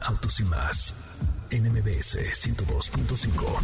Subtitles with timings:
[0.00, 0.94] Autos y más
[1.50, 3.60] en MBS 102.5.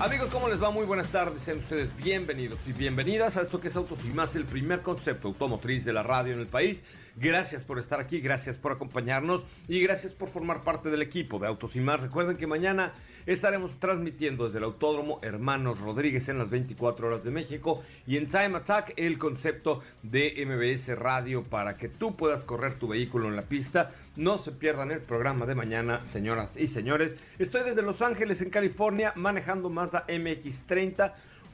[0.00, 0.70] Amigos, ¿cómo les va?
[0.70, 4.34] Muy buenas tardes, sean ustedes bienvenidos y bienvenidas a esto que es Autos y más,
[4.34, 6.82] el primer concepto automotriz de la radio en el país.
[7.16, 11.48] Gracias por estar aquí, gracias por acompañarnos y gracias por formar parte del equipo de
[11.48, 12.00] Autos y más.
[12.00, 12.94] Recuerden que mañana
[13.26, 18.26] estaremos transmitiendo desde el Autódromo Hermanos Rodríguez en las 24 horas de México y en
[18.26, 23.36] Time Attack el concepto de MBS Radio para que tú puedas correr tu vehículo en
[23.36, 23.92] la pista.
[24.16, 27.14] No se pierdan el programa de mañana, señoras y señores.
[27.38, 31.12] Estoy desde Los Ángeles, en California, manejando Mazda MX30,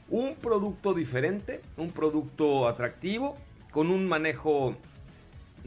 [0.09, 3.37] un producto diferente, un producto atractivo,
[3.71, 4.75] con un manejo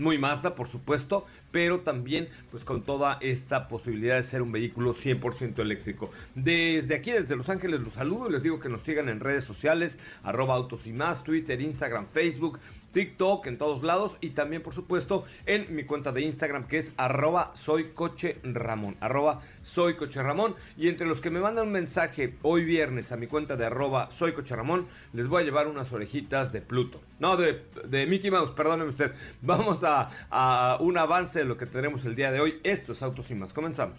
[0.01, 4.95] muy Mazda, por supuesto, pero también pues con toda esta posibilidad de ser un vehículo
[4.95, 6.11] 100% eléctrico.
[6.35, 9.45] Desde aquí, desde Los Ángeles, los saludo y les digo que nos sigan en redes
[9.45, 12.59] sociales, arroba autos y más, Twitter, Instagram, Facebook,
[12.93, 16.93] TikTok, en todos lados y también por supuesto en mi cuenta de Instagram que es
[16.97, 21.73] arroba soy coche Ramón, arroba soy coche Ramón y entre los que me mandan un
[21.73, 25.69] mensaje hoy viernes a mi cuenta de arroba soy coche Ramón les voy a llevar
[25.69, 29.13] unas orejitas de Pluto, no de, de Mickey Mouse, perdóneme usted,
[29.43, 33.03] vamos a, a un avance de lo que tenemos el día de hoy, esto es
[33.03, 33.99] Autos y Más, comenzamos.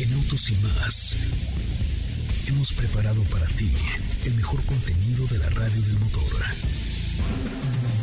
[0.00, 1.16] En Autos y Más
[2.48, 3.72] hemos preparado para ti
[4.24, 6.83] el mejor contenido de la radio del motor.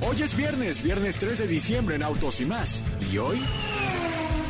[0.07, 2.83] Hoy es viernes, viernes 3 de diciembre en Autos y más.
[3.11, 3.39] ¿Y hoy?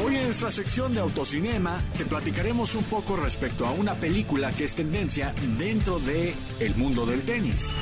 [0.03, 4.63] Hoy en nuestra sección de Autocinema te platicaremos un poco respecto a una película que
[4.63, 7.75] es tendencia dentro de el mundo del tenis.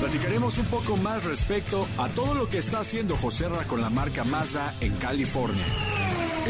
[0.00, 4.24] Platicaremos un poco más respecto a todo lo que está haciendo Joserra con la marca
[4.24, 5.64] Mazda en California.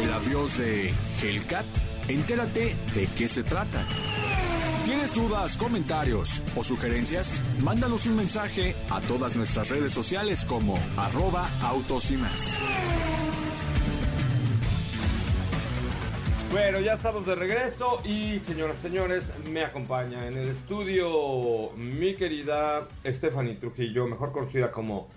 [0.01, 1.65] El adiós de Hellcat.
[2.07, 3.85] Entérate de qué se trata.
[4.93, 7.41] ¿Tienes dudas, comentarios o sugerencias?
[7.63, 12.55] Mándanos un mensaje a todas nuestras redes sociales como arroba autos y más.
[16.51, 22.13] Bueno, ya estamos de regreso y señoras y señores, me acompaña en el estudio mi
[22.13, 25.09] querida Stephanie Trujillo, mejor conocida como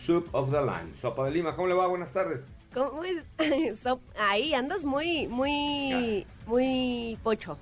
[0.00, 1.56] Soup of the Line, Sopa de Lima.
[1.56, 1.88] ¿Cómo le va?
[1.88, 2.44] Buenas tardes.
[2.72, 3.24] ¿Cómo es?
[4.16, 7.58] Ahí andas muy, muy, muy pocho.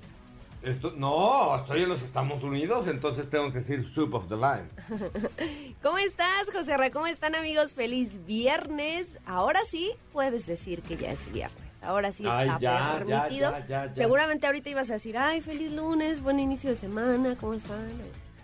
[0.63, 4.69] Esto, no, estoy en los Estados Unidos, entonces tengo que decir soup of the line.
[5.83, 6.89] ¿Cómo estás, José Ra?
[6.89, 7.73] ¿Cómo están, amigos?
[7.73, 9.07] Feliz viernes.
[9.25, 11.61] Ahora sí puedes decir que ya es viernes.
[11.81, 13.51] Ahora sí está Ay, ya, permitido.
[13.51, 13.93] ya, ya, ya.
[13.93, 17.91] Seguramente ahorita ibas a decir, ay, feliz lunes, buen inicio de semana, ¿cómo están?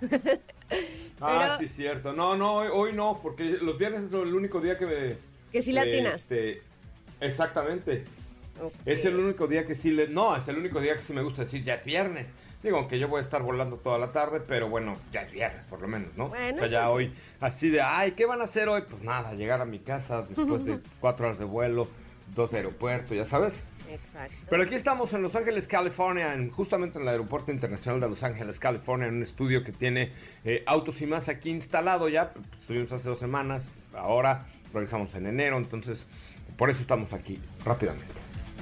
[1.22, 2.14] Ah, sí, cierto.
[2.14, 5.18] No, no, hoy, hoy no, porque los viernes es el único día que me...
[5.52, 6.16] Que sí latinas.
[6.16, 6.62] Este,
[7.20, 8.06] exactamente.
[8.86, 10.08] Es el único día que sí le...
[10.08, 12.34] No, es el único día que sí me gusta decir ya es viernes.
[12.64, 15.66] Digo, aunque yo voy a estar volando toda la tarde, pero bueno, ya es viernes
[15.66, 16.28] por lo menos, ¿no?
[16.30, 16.92] Bueno, O sea, ya sí.
[16.92, 18.82] hoy, así de, ay, ¿qué van a hacer hoy?
[18.90, 21.88] Pues nada, llegar a mi casa después de cuatro horas de vuelo,
[22.36, 23.66] dos de aeropuerto, ya sabes.
[23.90, 24.36] Exacto.
[24.50, 28.22] Pero aquí estamos en Los Ángeles, California, en- justamente en el Aeropuerto Internacional de Los
[28.24, 30.12] Ángeles, California, en un estudio que tiene
[30.44, 32.34] eh, autos y más aquí instalado ya.
[32.60, 36.06] Estuvimos hace dos semanas, ahora regresamos en enero, entonces
[36.58, 38.14] por eso estamos aquí rápidamente.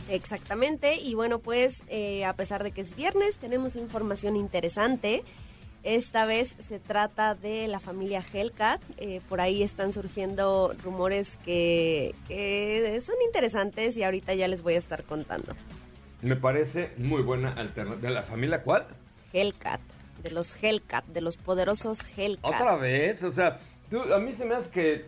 [0.09, 5.23] Exactamente, y bueno, pues eh, a pesar de que es viernes, tenemos información interesante.
[5.83, 8.81] Esta vez se trata de la familia Hellcat.
[8.97, 14.73] Eh, por ahí están surgiendo rumores que, que son interesantes y ahorita ya les voy
[14.73, 15.53] a estar contando.
[16.21, 18.07] Me parece muy buena alternativa.
[18.07, 18.87] ¿De la familia cuál?
[19.31, 19.79] Hellcat,
[20.23, 22.53] de los Hellcat, de los poderosos Hellcat.
[22.55, 23.23] ¿Otra vez?
[23.23, 23.59] O sea,
[23.89, 25.05] tú- a mí se me hace que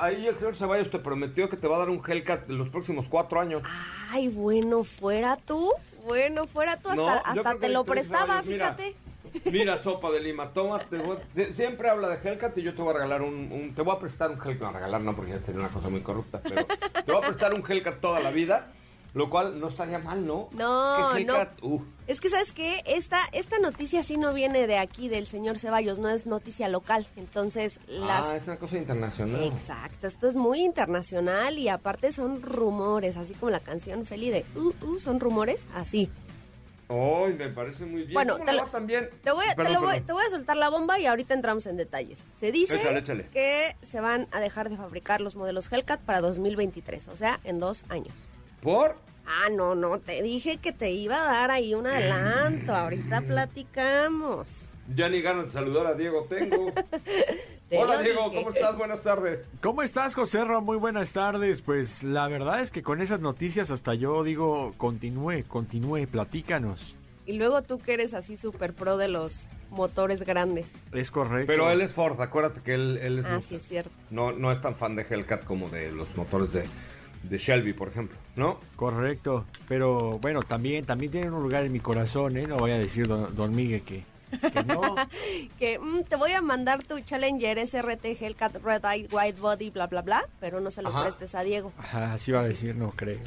[0.00, 2.68] ahí el señor Ceballos te prometió que te va a dar un Hellcat en los
[2.68, 3.62] próximos cuatro años.
[4.10, 5.72] Ay, bueno, fuera tú,
[6.04, 8.96] bueno, fuera tú, hasta, No, hasta te lo prestaba, Ceballos, fíjate.
[9.52, 10.80] Mira, sopa de lima, toma,
[11.52, 14.30] siempre habla de Hellcat y yo te voy a regalar un, te voy a prestar
[14.30, 17.22] un Hellcat, no, regalar no, porque ya sería una cosa muy corrupta, pero te voy
[17.22, 18.68] a prestar un Hellcat toda la vida
[19.16, 20.50] lo cual no estaría mal, ¿no?
[20.52, 21.86] No, es que no.
[22.06, 22.82] Es que, ¿sabes qué?
[22.84, 27.06] Esta, esta noticia sí no viene de aquí, del señor Ceballos, no es noticia local.
[27.16, 28.28] Entonces, las...
[28.28, 29.42] Ah, es una cosa internacional.
[29.42, 34.44] Exacto, esto es muy internacional y aparte son rumores, así como la canción Feli de
[34.54, 36.10] Uh, uh, son rumores, así.
[36.90, 38.12] Ay, me parece muy bien.
[38.12, 39.08] Bueno, te, lo, también?
[39.24, 42.22] Te, voy, voy, te, voy, a soltar la bomba y ahorita entramos en detalles.
[42.38, 42.78] Se dice
[43.32, 47.60] que se van a dejar de fabricar los modelos Hellcat para 2023, o sea, en
[47.60, 48.12] dos años.
[48.62, 48.96] ¿Por?
[49.26, 52.74] Ah, no, no, te dije que te iba a dar ahí un adelanto.
[52.74, 54.70] Ahorita platicamos.
[54.94, 56.72] Ya ni ganas de saludar a Diego tengo.
[57.72, 58.76] Hola Diego, ¿cómo estás?
[58.76, 59.40] Buenas tardes.
[59.60, 61.60] ¿Cómo estás, José Muy buenas tardes.
[61.60, 66.94] Pues la verdad es que con esas noticias hasta yo digo, continúe, continúe, platícanos.
[67.26, 70.70] Y luego tú que eres así súper pro de los motores grandes.
[70.92, 71.48] Es correcto.
[71.48, 73.24] Pero él es Ford, acuérdate que él, él es...
[73.26, 73.90] Ah, sí, es cierto.
[74.10, 76.64] No, no es tan fan de Hellcat como de los motores de,
[77.22, 78.60] de Shelby, por ejemplo, ¿no?
[78.76, 82.44] Correcto, pero bueno, también, también tienen un lugar en mi corazón, ¿eh?
[82.46, 84.04] No voy a decir, don, Miguel, que,
[84.66, 84.94] no.
[85.58, 89.86] que mm, te voy a mandar tu Challenger SRT Hellcat Red Eye White Body, bla,
[89.86, 91.72] bla, bla, pero no se lo prestes a Diego.
[91.78, 93.20] Ajá, así va a decir, no creo.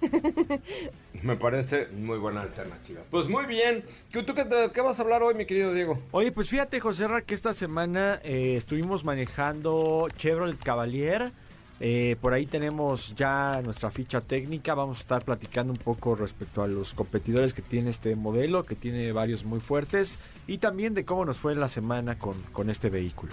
[1.22, 3.00] Me parece muy buena alternativa.
[3.10, 3.84] Pues muy bien.
[4.10, 5.98] ¿Tú qué, vas a hablar hoy, mi querido Diego?
[6.10, 11.32] Oye, pues fíjate, José Ra, que esta semana eh, estuvimos manejando Chevrolet Cavalier
[11.78, 14.74] eh, por ahí tenemos ya nuestra ficha técnica.
[14.74, 18.74] Vamos a estar platicando un poco respecto a los competidores que tiene este modelo, que
[18.74, 23.32] tiene varios muy fuertes, y también de cómo nos fue la semana con, este vehículo.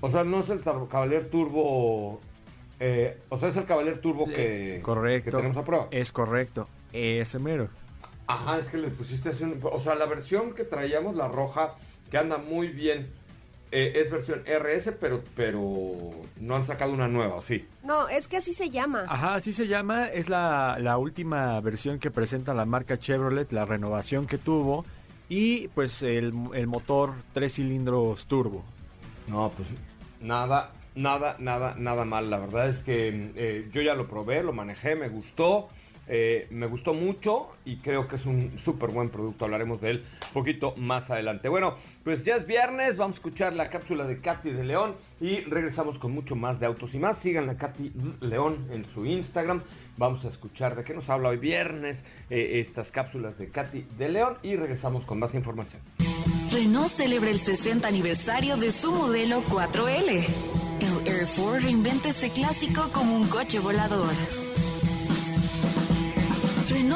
[0.00, 2.20] O sea, no es el Cavalier Turbo.
[2.80, 5.88] Eh, o sea, es el Cavalier Turbo que, correcto, que tenemos a prueba.
[5.90, 7.68] Es correcto, ese mero.
[8.26, 11.74] Ajá, es que le pusiste así un, O sea, la versión que traíamos, la roja,
[12.10, 13.08] que anda muy bien
[13.76, 17.66] eh, es versión RS, pero, pero no han sacado una nueva, sí?
[17.82, 19.04] No, es que así se llama.
[19.08, 20.06] Ajá, así se llama.
[20.06, 24.84] Es la, la última versión que presenta la marca Chevrolet, la renovación que tuvo.
[25.28, 28.64] Y pues el, el motor tres cilindros turbo.
[29.26, 29.74] No, pues
[30.20, 32.30] nada, nada, nada, nada mal.
[32.30, 35.68] La verdad es que eh, yo ya lo probé, lo manejé, me gustó.
[36.06, 39.44] Eh, me gustó mucho y creo que es un súper buen producto.
[39.44, 41.48] Hablaremos de él un poquito más adelante.
[41.48, 45.40] Bueno, pues ya es viernes, vamos a escuchar la cápsula de Katy de León y
[45.40, 47.18] regresamos con mucho más de autos y más.
[47.18, 49.62] Sigan a Katy León en su Instagram.
[49.96, 54.08] Vamos a escuchar de qué nos habla hoy viernes eh, estas cápsulas de Katy de
[54.08, 55.80] León y regresamos con más información.
[56.52, 60.26] Renault celebra el 60 aniversario de su modelo 4L.
[60.80, 64.12] El Air 4 reinventa este clásico como un coche volador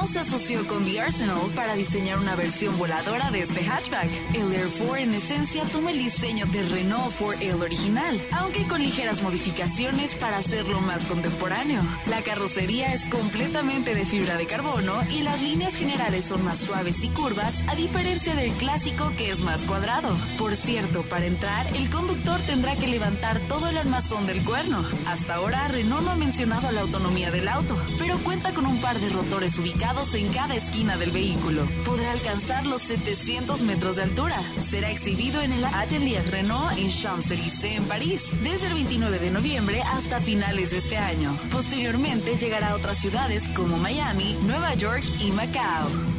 [0.07, 4.09] se asoció con The Arsenal para diseñar una versión voladora de este hatchback.
[4.35, 9.23] El Air 4 en esencia toma el diseño de Renault 4L original, aunque con ligeras
[9.23, 11.83] modificaciones para hacerlo más contemporáneo.
[12.07, 17.03] La carrocería es completamente de fibra de carbono y las líneas generales son más suaves
[17.03, 20.17] y curvas, a diferencia del clásico que es más cuadrado.
[20.39, 24.85] Por cierto, para entrar, el conductor tendrá que levantar todo el armazón del cuerno.
[25.07, 28.99] Hasta ahora, Renault no ha mencionado la autonomía del auto, pero cuenta con un par
[29.01, 31.67] de rotores ubicados en cada esquina del vehículo.
[31.85, 34.37] Podrá alcanzar los 700 metros de altura.
[34.61, 39.83] Será exhibido en el Atelier Renault en Champs-Élysées, en París, desde el 29 de noviembre
[39.83, 41.35] hasta finales de este año.
[41.51, 46.18] Posteriormente llegará a otras ciudades como Miami, Nueva York y Macao.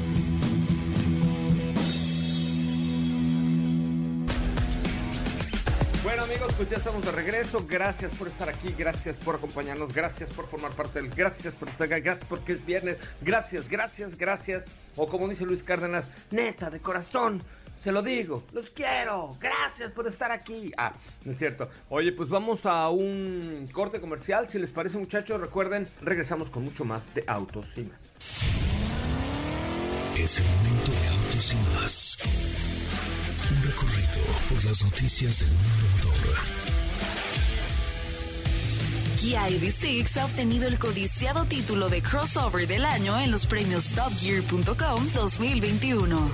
[6.30, 7.66] Amigos, pues ya estamos de regreso.
[7.68, 11.88] Gracias por estar aquí, gracias por acompañarnos, gracias por formar parte del, gracias por estar,
[11.88, 14.66] gracias porque es viernes, gracias, gracias, gracias.
[14.96, 17.42] O como dice Luis Cárdenas, neta, de corazón,
[17.82, 20.72] se lo digo, los quiero, gracias por estar aquí.
[20.78, 20.94] Ah,
[21.26, 21.70] es cierto.
[21.90, 26.86] Oye, pues vamos a un corte comercial, si les parece muchachos, recuerden, regresamos con mucho
[26.86, 28.00] más de Autos y más.
[30.16, 32.20] Es el momento de Autos y más
[33.52, 36.69] un recorrido por las noticias del mundo motor Earth.
[39.20, 45.10] Kia EV6 ha obtenido el codiciado título de crossover del año en los premios TopGear.com
[45.14, 46.32] 2021.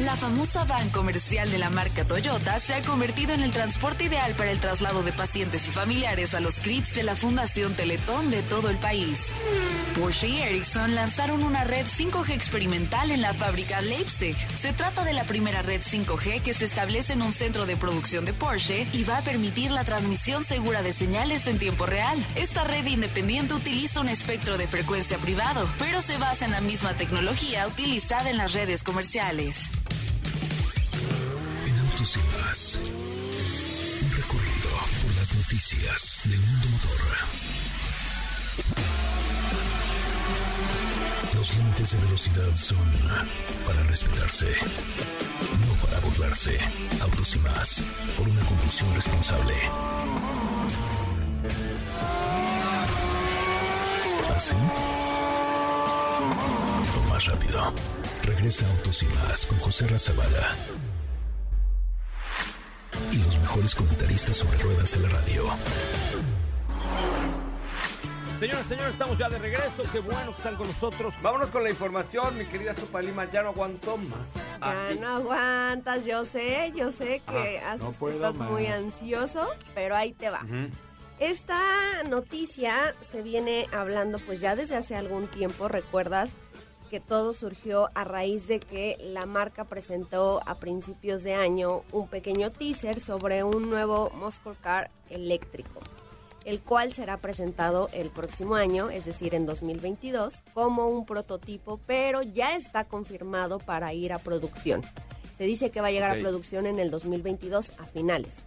[0.00, 4.32] La famosa van comercial de la marca Toyota se ha convertido en el transporte ideal
[4.32, 8.42] para el traslado de pacientes y familiares a los CRITs de la Fundación Teletón de
[8.42, 9.32] todo el país.
[9.98, 14.36] Porsche y Ericsson lanzaron una red 5G experimental en la fábrica Leipzig.
[14.58, 18.24] Se trata de la primera red 5G que se establece en un centro de producción
[18.24, 22.64] de Porsche y va a permitir la transmisión segura de señales en tiempo real esta
[22.64, 27.66] red independiente utiliza un espectro de frecuencia privado, pero se basa en la misma tecnología
[27.66, 29.68] utilizada en las redes comerciales.
[31.66, 32.78] En Autos y más.
[34.02, 34.70] Un recorrido
[35.02, 37.00] por las noticias del mundo motor.
[41.34, 42.92] Los límites de velocidad son
[43.66, 44.46] para respetarse,
[45.66, 46.58] no para burlarse.
[47.00, 47.82] Autos y más,
[48.16, 49.54] por una conducción responsable.
[54.46, 54.54] ¿Así?
[57.08, 57.72] Más rápido.
[58.22, 60.54] Regresa Autos y más con José Razabala.
[63.12, 65.42] Y los mejores comentaristas sobre ruedas de la radio.
[68.38, 69.82] Señoras, señores, estamos ya de regreso.
[69.90, 71.14] Qué bueno que están con nosotros.
[71.22, 73.24] Vámonos con la información, mi querida Sopa Lima.
[73.30, 74.60] Ya no aguanto más.
[74.60, 74.98] Ya Aquí.
[75.00, 78.50] no aguantas, yo sé, yo sé que no puedo estás más.
[78.50, 80.42] muy ansioso, pero ahí te va.
[80.44, 80.68] Ujú.
[81.18, 86.36] Esta noticia se viene hablando pues ya desde hace algún tiempo, recuerdas
[86.90, 92.06] que todo surgió a raíz de que la marca presentó a principios de año un
[92.06, 95.80] pequeño teaser sobre un nuevo Muscle Car eléctrico,
[96.44, 102.22] el cual será presentado el próximo año, es decir, en 2022, como un prototipo, pero
[102.22, 104.82] ya está confirmado para ir a producción.
[105.38, 108.44] Se dice que va a llegar a producción en el 2022 a finales.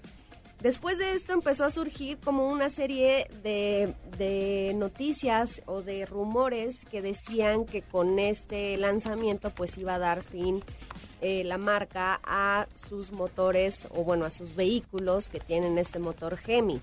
[0.61, 7.01] Después de esto empezó a surgir como una serie de, noticias o de rumores que
[7.01, 10.61] decían que con este lanzamiento pues iba a dar fin
[11.21, 16.35] eh, la marca a sus motores o bueno a sus vehículos que tienen este motor
[16.35, 16.81] Gemi.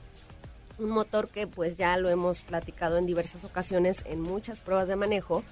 [0.78, 4.96] Un motor que pues ya lo hemos platicado en diversas ocasiones en muchas pruebas de
[4.96, 5.42] manejo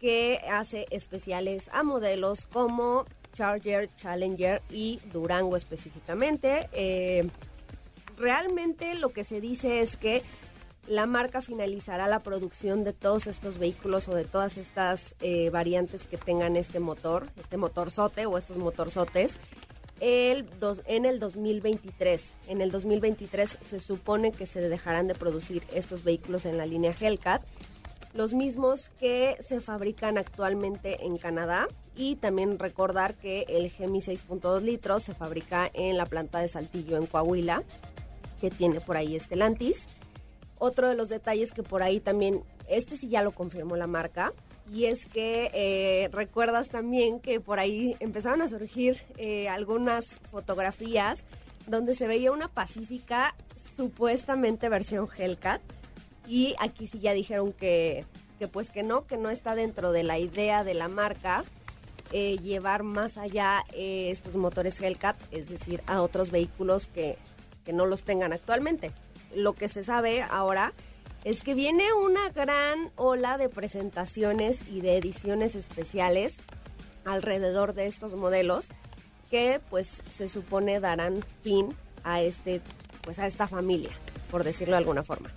[0.00, 3.06] que hace especiales a modelos como
[3.36, 6.68] Charger, Challenger y Durango específicamente.
[6.72, 7.28] Eh,
[8.16, 10.22] realmente lo que se dice es que
[10.86, 16.06] la marca finalizará la producción de todos estos vehículos o de todas estas eh, variantes
[16.06, 19.36] que tengan este motor, este motorzote o estos motorzotes,
[20.00, 22.34] en el 2023.
[22.48, 26.94] En el 2023 se supone que se dejarán de producir estos vehículos en la línea
[26.98, 27.42] Hellcat,
[28.14, 34.62] los mismos que se fabrican actualmente en Canadá y también recordar que el Gemi 6.2
[34.62, 37.62] litros se fabrica en la planta de Saltillo en Coahuila,
[38.40, 39.86] que tiene por ahí Stellantis.
[40.58, 44.32] Otro de los detalles que por ahí también, este sí ya lo confirmó la marca,
[44.72, 51.24] y es que eh, recuerdas también que por ahí empezaron a surgir eh, algunas fotografías
[51.66, 53.34] donde se veía una Pacífica
[53.76, 55.60] supuestamente versión Hellcat,
[56.26, 58.04] y aquí sí ya dijeron que,
[58.38, 61.44] que pues que no, que no está dentro de la idea de la marca
[62.12, 67.18] eh, llevar más allá estos motores Hellcat, es decir, a otros vehículos que,
[67.66, 68.92] que no los tengan actualmente.
[69.34, 70.72] Lo que se sabe ahora
[71.24, 76.38] es que viene una gran ola de presentaciones y de ediciones especiales
[77.04, 78.68] alrededor de estos modelos
[79.30, 82.62] que pues se supone darán fin a este
[83.02, 83.90] pues a esta familia,
[84.30, 85.30] por decirlo de alguna forma.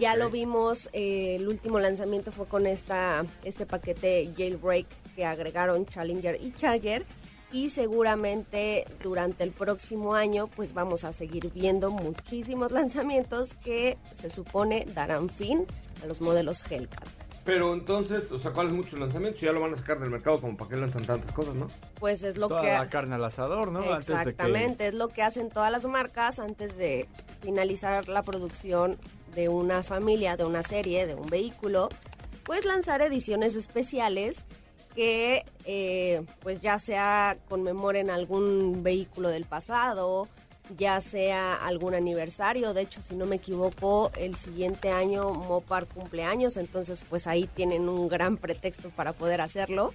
[0.00, 5.86] Ya lo vimos, eh, el último lanzamiento fue con esta, este paquete Jailbreak que agregaron
[5.86, 7.04] Challenger y Charger
[7.54, 14.28] y seguramente durante el próximo año pues vamos a seguir viendo muchísimos lanzamientos que se
[14.28, 15.64] supone darán fin
[16.02, 17.06] a los modelos Hellcat.
[17.44, 19.40] Pero entonces, o sea, ¿cuáles muchos lanzamientos?
[19.40, 21.68] Ya lo van a sacar del mercado, como para qué lanzan tantas cosas, ¿no?
[22.00, 22.68] Pues es lo Toda que...
[22.72, 23.80] la carne al asador, ¿no?
[23.80, 27.06] Antes de que- Exactamente, es lo que hacen todas las marcas antes de
[27.42, 28.98] finalizar la producción
[29.34, 31.88] de una familia, de una serie, de un vehículo,
[32.44, 34.44] pues lanzar ediciones especiales
[34.94, 40.28] que eh, pues ya sea conmemoren algún vehículo del pasado,
[40.78, 46.56] ya sea algún aniversario, de hecho si no me equivoco el siguiente año Mopar cumpleaños,
[46.56, 49.92] entonces pues ahí tienen un gran pretexto para poder hacerlo.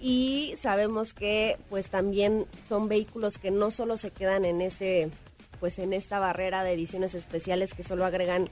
[0.00, 5.10] Y sabemos que pues también son vehículos que no solo se quedan en este
[5.60, 8.46] pues en esta barrera de ediciones especiales que solo agregan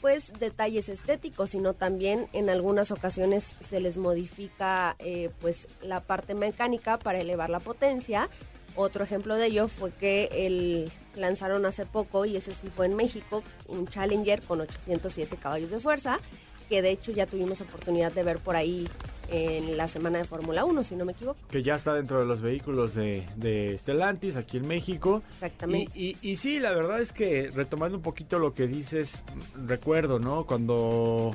[0.00, 6.34] pues detalles estéticos sino también en algunas ocasiones se les modifica eh, pues la parte
[6.34, 8.28] mecánica para elevar la potencia.
[8.76, 12.94] Otro ejemplo de ello fue que el lanzaron hace poco y ese sí fue en
[12.94, 16.20] México un Challenger con 807 caballos de fuerza
[16.68, 18.88] que de hecho ya tuvimos oportunidad de ver por ahí
[19.30, 21.38] en la semana de Fórmula 1, si no me equivoco.
[21.48, 25.22] que ya está dentro de los vehículos de, de Stellantis aquí en México.
[25.30, 25.90] Exactamente.
[25.98, 29.22] Y, y, y sí, la verdad es que retomando un poquito lo que dices,
[29.66, 30.44] recuerdo, ¿no?
[30.46, 31.34] Cuando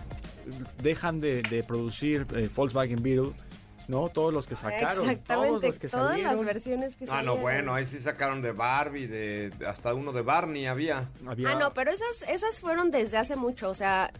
[0.81, 3.31] dejan de, de producir eh, Volkswagen Beetle,
[3.87, 4.09] ¿no?
[4.09, 6.35] Todos los que sacaron, todos Exactamente, los que todas salieron.
[6.35, 7.41] las versiones que Ah, no, salieron.
[7.41, 11.09] bueno, ahí sí sacaron de Barbie, de, de- hasta uno de Barney había.
[11.25, 14.11] había- Ah, no, pero esas, esas fueron desde hace mucho, o sea,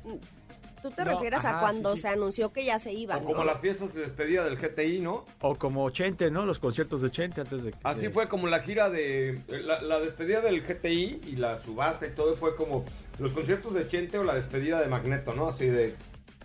[0.90, 2.02] tú te No, refieres a cuando sí, sí.
[2.04, 3.18] se anunció que ya se iba.
[3.18, 3.26] O ¿no?
[3.26, 5.26] como las fiestas de despedida del GTI, ¿no?
[5.42, 6.46] O como Chente, ¿no?
[6.46, 7.78] Los conciertos de Chente antes de que...
[7.84, 9.42] Así fue como la gira de.
[9.48, 12.86] La, la despedida del GTI y la subasta y todo fue como
[13.18, 15.48] los conciertos de Chente o la despedida de Magneto, ¿no?
[15.48, 15.96] Así de.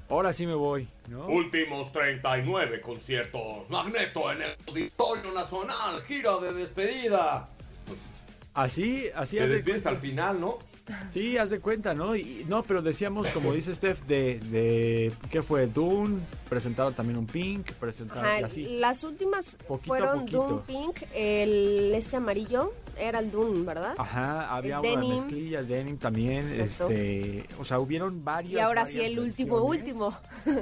[0.08, 1.26] Ahora sí me voy, ¿no?
[1.26, 3.68] Últimos 39 conciertos.
[3.68, 6.02] Magneto en el Auditorio Nacional.
[6.06, 7.48] Gira de despedida.
[8.54, 10.58] Así, así te haz de despides al final, ¿no?
[11.12, 12.16] Sí, haz de cuenta, ¿no?
[12.16, 15.66] Y, no, pero decíamos, como dice Steph, de, de ¿qué fue?
[15.66, 16.18] Dune,
[16.48, 18.64] presentaron también un Pink, presentaron Ajá, y así.
[18.78, 20.26] las últimas Poquito fueron.
[20.26, 23.94] Dune Pink, el este amarillo era el Dune, ¿verdad?
[23.98, 25.14] Ajá, había el una denim.
[25.24, 26.92] mezclilla, el denim también, Exacto.
[26.92, 28.54] este, o sea, hubieron varios.
[28.54, 30.12] y ahora sí el último, último.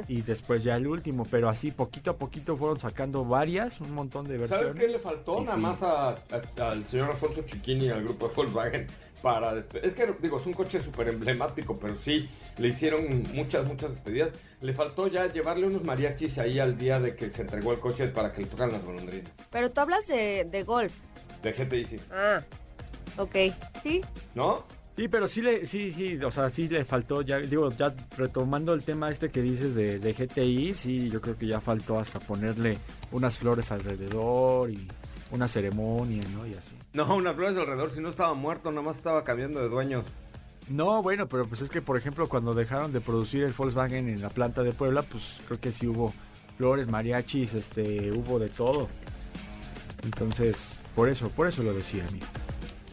[0.08, 4.26] Y después ya el último, pero así poquito a poquito fueron sacando varias, un montón
[4.28, 4.68] de versiones.
[4.68, 5.40] ¿Sabes qué le faltó?
[5.40, 8.86] Y Nada más a- a- al señor Alfonso Chiquini y al grupo de Volkswagen
[9.22, 13.90] para Es que, digo, es un coche súper emblemático, pero sí, le hicieron muchas, muchas
[13.90, 14.30] despedidas.
[14.60, 18.08] Le faltó ya llevarle unos mariachis ahí al día de que se entregó el coche
[18.08, 19.30] para que le tocaran las golondrinas.
[19.50, 20.92] Pero tú hablas de, de golf.
[21.42, 21.96] De GTI, sí.
[22.10, 22.42] Ah,
[23.16, 23.36] ok.
[23.82, 24.02] Sí,
[24.34, 24.64] ¿No?
[24.98, 28.74] Sí, pero sí le, sí, sí, o sea, sí le faltó, ya, digo, ya retomando
[28.74, 32.18] el tema este que dices de, de GTI, sí, yo creo que ya faltó hasta
[32.18, 32.78] ponerle
[33.12, 34.88] unas flores alrededor y
[35.30, 36.46] una ceremonia, ¿no?
[36.46, 36.76] Y así.
[36.92, 40.06] No, unas flores alrededor, si no estaba muerto, nada más estaba cambiando de dueños.
[40.68, 44.20] No, bueno, pero pues es que, por ejemplo, cuando dejaron de producir el Volkswagen en
[44.20, 46.12] la planta de Puebla, pues creo que sí hubo
[46.58, 48.88] flores, mariachis, este, hubo de todo.
[50.02, 52.26] Entonces, por eso, por eso lo decía, amigo.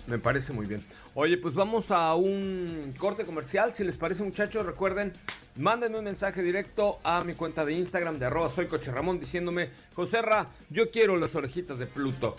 [0.08, 0.84] Me parece muy bien.
[1.16, 3.74] Oye, pues vamos a un corte comercial.
[3.74, 5.14] Si les parece, muchachos, recuerden,
[5.56, 9.70] mándenme un mensaje directo a mi cuenta de Instagram de arroba soy Coche Ramón diciéndome,
[9.96, 12.36] José Ra, yo quiero las orejitas de Pluto.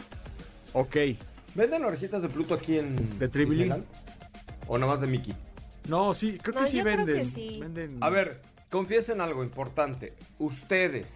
[0.72, 0.96] Ok,
[1.54, 3.82] ¿Venden orejitas de Pluto aquí en De?
[4.68, 5.34] ¿O nada más de Mickey?
[5.88, 7.16] no, sí, creo No, que sí yo creo venden.
[7.16, 7.58] que sí.
[7.62, 10.12] venden- A ver, confiesen algo importante.
[10.38, 11.14] ¿Ustedes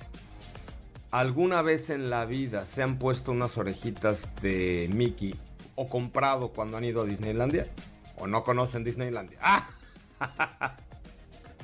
[1.11, 5.35] alguna vez en la vida se han puesto unas orejitas de Mickey
[5.75, 7.67] o comprado cuando han ido a Disneylandia?
[8.17, 9.39] ¿O no conocen Disneylandia?
[9.43, 9.69] ¡Ah!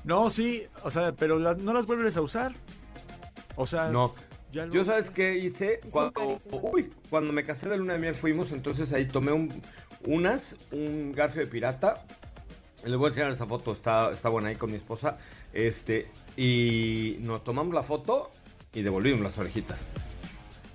[0.07, 2.53] No, sí, o sea, pero las- no las vuelves a usar.
[3.57, 4.15] O sea, No.
[4.53, 8.53] ya Yo sabes qué hice cuando, uy, cuando me casé de luna de miel fuimos,
[8.53, 9.51] entonces ahí tomé un,
[10.07, 12.07] unas, un garfio de pirata.
[12.85, 15.19] Les voy a enseñar esa foto, está, está buena ahí con mi esposa.
[15.53, 18.31] Este, y nos tomamos la foto
[18.73, 19.85] y devolvimos las orejitas.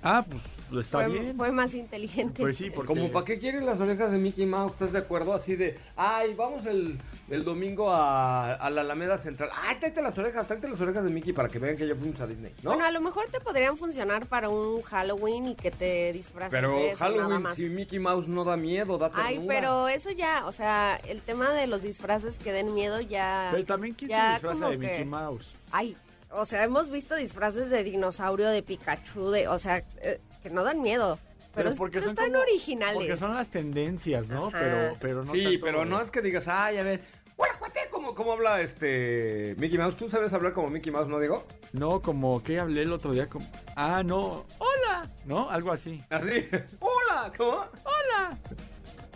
[0.02, 0.42] Ah, pues
[0.80, 1.36] está fue, bien.
[1.36, 2.42] fue más inteligente.
[2.42, 5.34] Pues sí, porque Como para qué quieren las orejas de Mickey Mouse, ¿estás de acuerdo?
[5.34, 6.98] Así de, ay, vamos el,
[7.30, 9.50] el domingo a, a la Alameda Central.
[9.54, 12.20] Ay, tráete las orejas, tráete las orejas de Mickey para que vean que ya fuimos
[12.20, 12.70] a Disney, ¿no?
[12.70, 16.74] Bueno, a lo mejor te podrían funcionar para un Halloween y que te disfraces Pero
[16.76, 17.54] de eso, nada Halloween, más.
[17.56, 19.28] si Mickey Mouse no da miedo, da ternura.
[19.28, 23.48] Ay, pero eso ya, o sea, el tema de los disfraces que den miedo ya...
[23.52, 25.52] Pero también quién se disfraza de Mickey Mouse.
[25.70, 25.96] Ay,
[26.34, 30.64] o sea, hemos visto disfraces de dinosaurio, de Pikachu, de, o sea, eh, que no
[30.64, 31.18] dan miedo.
[31.54, 32.96] Pero, pero están como- originales.
[32.96, 34.46] Porque son las tendencias, ¿no?
[34.48, 34.58] Ajá.
[34.58, 37.02] Pero, pero no sí, tanto- pero no es que digas, ay, a ver,
[37.90, 39.96] ¿cómo, cómo habla este Mickey Mouse?
[39.96, 41.46] ¿Tú sabes hablar como Mickey Mouse, no digo?
[41.72, 43.46] No, como que hablé el otro día como...
[43.76, 44.46] Ah, no.
[44.58, 45.06] Hola.
[45.26, 45.50] ¿No?
[45.50, 46.02] Algo así.
[46.08, 46.48] Así,
[46.80, 47.58] hola, ¿cómo?
[47.84, 48.38] Hola.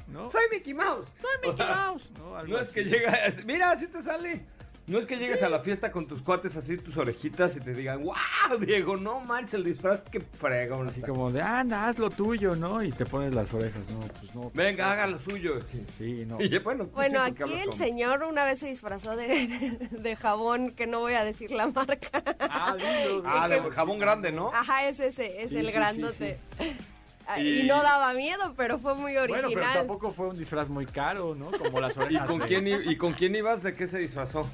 [0.08, 0.28] ¿No?
[0.28, 1.06] Soy Mickey Mouse.
[1.20, 2.10] Soy O sea, Mouse.
[2.18, 2.74] No, algo No es así.
[2.74, 4.44] que llega, mira, así te sale.
[4.88, 7.74] No es que llegues a la fiesta con tus cuates así, tus orejitas y te
[7.74, 8.14] digan, wow,
[8.60, 10.86] Diego, no manches el disfraz, qué fregón.
[10.88, 11.10] Así está".
[11.10, 12.80] como de, anda, haz lo tuyo, ¿no?
[12.82, 13.82] Y te pones las orejas.
[13.90, 14.50] No, pues no.
[14.54, 15.60] Venga, haga lo suyo.
[15.72, 16.38] Sí, Sí, no.
[16.40, 19.26] Y bueno, pues aquí el como- señor una vez se disfrazó de,
[19.90, 22.22] de jabón, que no voy a decir la marca.
[22.38, 22.76] Ah,
[23.26, 24.52] Ah, de que- jabón grande, ¿no?
[24.54, 26.38] Ajá, es ese, es Sí, el sí, grandote.
[27.26, 27.66] Ah, Y- Y...
[27.66, 29.46] no daba miedo, pero fue muy original.
[29.46, 31.50] Bueno, pero tampoco fue un disfraz muy caro, ¿no?
[31.50, 32.28] Como las ¿Y orejas.
[32.28, 33.64] con, de- quién, ¿Y con quién ibas?
[33.64, 34.46] ¿De qué se disfrazó?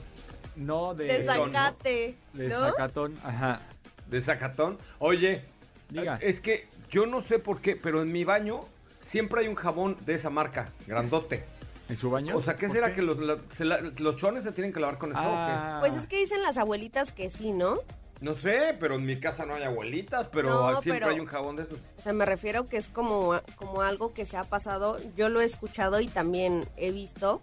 [0.56, 1.04] No, de...
[1.04, 1.58] de Son, ¿no?
[1.58, 2.60] zacate, De ¿no?
[2.60, 3.60] Zacatón, ajá.
[4.08, 4.78] ¿De Zacatón?
[4.98, 5.42] Oye,
[5.88, 6.18] Diga.
[6.20, 8.64] es que yo no sé por qué, pero en mi baño
[9.00, 11.44] siempre hay un jabón de esa marca, grandote.
[11.88, 12.36] ¿En su baño?
[12.36, 14.80] O sea, ¿qué ¿Por será que los, la- se la- los chones se tienen que
[14.80, 17.76] lavar con eso Ah, Pues es que dicen las abuelitas que sí, ¿no?
[17.80, 17.82] qué?
[18.20, 21.26] No sé, pero en mi casa no hay abuelitas, pero No, siempre pero- hay un
[21.26, 21.80] jabón de esos.
[21.98, 24.96] O sea, me refiero que es como, como algo que se ha pasado.
[25.16, 27.40] Yo lo he escuchado y también he visto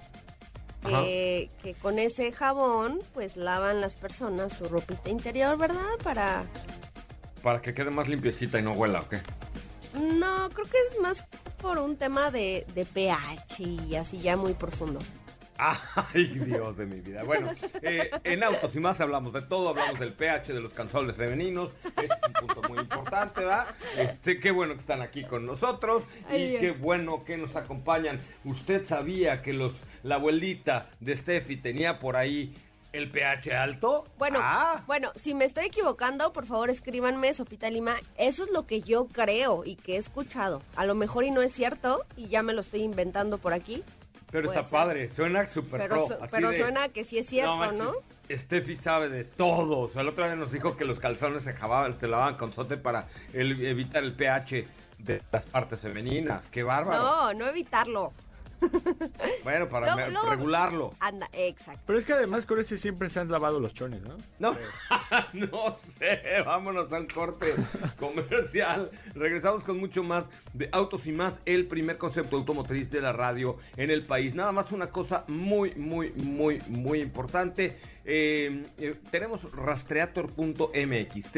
[0.85, 5.97] que, que con ese jabón, pues lavan las personas su ropita interior, ¿verdad?
[6.03, 6.43] Para...
[7.43, 9.21] Para que quede más limpiecita y no huela, ¿o qué?
[9.93, 11.25] No, creo que es más
[11.61, 14.99] por un tema de, de pH y así ya muy profundo.
[15.61, 17.23] Ay, Dios de mi vida.
[17.23, 21.17] Bueno, eh, en Autos y más hablamos de todo, hablamos del pH de los canzones
[21.17, 23.67] femeninos, ese es un punto muy importante, ¿verdad?
[23.97, 28.21] Este, qué bueno que están aquí con nosotros y Ay, qué bueno que nos acompañan.
[28.45, 32.53] ¿Usted sabía que los la abuelita de Steffi tenía por ahí
[32.91, 34.07] ¿El pH alto?
[34.17, 34.81] Bueno, Ah.
[34.87, 37.95] bueno, si me estoy equivocando, por favor escríbanme, Sopita Lima.
[38.17, 40.63] Eso es lo que yo creo y que he escuchado.
[40.75, 43.83] A lo mejor y no es cierto y ya me lo estoy inventando por aquí.
[44.31, 44.79] Pero Puede está ser.
[44.79, 46.07] padre, suena Pero, pro.
[46.07, 47.93] su- así pero de- suena que sí es cierto, ¿no?
[47.93, 49.77] manches, Steffi sabe de todo.
[49.81, 52.51] O sea, el otro día nos dijo que los calzones se lavaban, se lavaban con
[52.51, 54.65] sote para el- evitar el pH
[54.97, 56.49] de las partes femeninas.
[56.49, 57.03] ¡Qué bárbaro!
[57.03, 58.13] No, no evitarlo.
[59.43, 60.93] Bueno, para Luego- me- luego- regularlo.
[60.99, 61.81] Anda, exacto.
[61.85, 64.17] Pero es que además con este siempre se han lavado los chones, ¿no?
[64.37, 64.55] No,
[65.33, 67.53] no sé, vámonos al corte
[67.99, 68.91] comercial.
[69.15, 73.57] Regresamos con mucho más de Autos y más, el primer concepto automotriz de la radio
[73.77, 74.35] en el país.
[74.35, 77.77] Nada más una cosa muy, muy, muy, muy importante.
[78.05, 81.31] Eh, eh, tenemos rastreator.mx,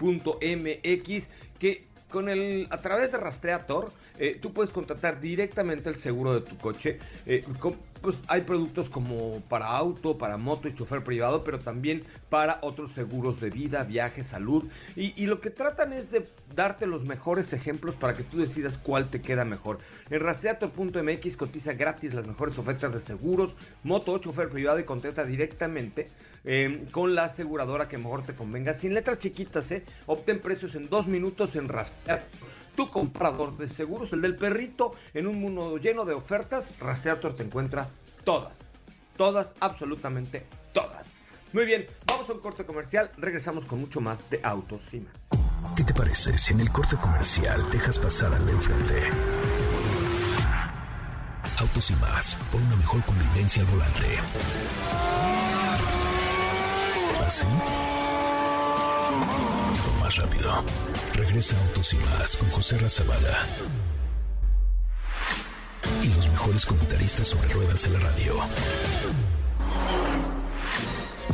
[0.00, 6.34] www.rastreator.mx, que con el, a través de Rastreator, eh, tú puedes contratar directamente el seguro
[6.34, 6.98] de tu coche.
[7.26, 7.44] Eh,
[8.02, 12.92] pues hay productos como para auto, para moto y chofer privado, pero también para otros
[12.92, 14.64] seguros de vida, viaje, salud.
[14.94, 16.24] Y, lo que tratan es de
[16.54, 19.78] darte los mejores ejemplos para que tú decidas cuál te queda mejor.
[20.10, 26.08] En rastreator.mx cotiza gratis las mejores ofertas de seguros, moto chofer privado y contrata directamente
[26.44, 28.72] eh, con la aseguradora que mejor te convenga.
[28.72, 29.82] Sin letras chiquitas, ¿eh?
[30.06, 32.55] Obtén precios en dos minutos en Rastreator.
[32.76, 37.42] Tu comprador de seguros, el del perrito, en un mundo lleno de ofertas, Rastreator te
[37.42, 37.88] encuentra
[38.24, 38.58] todas.
[39.16, 41.06] Todas, absolutamente todas.
[41.54, 43.10] Muy bien, vamos a un corte comercial.
[43.16, 45.28] Regresamos con mucho más de autos y más.
[45.74, 49.02] ¿Qué te parece si en el corte comercial dejas pasar al de enfrente?
[51.58, 54.18] Autos y más, por una mejor convivencia al volante.
[57.26, 57.46] ¿Así?
[60.14, 60.62] Rápido.
[61.14, 63.44] Regresa Autos y más con José Razabala.
[66.02, 68.34] Y los mejores comentaristas sobre ruedas en la radio.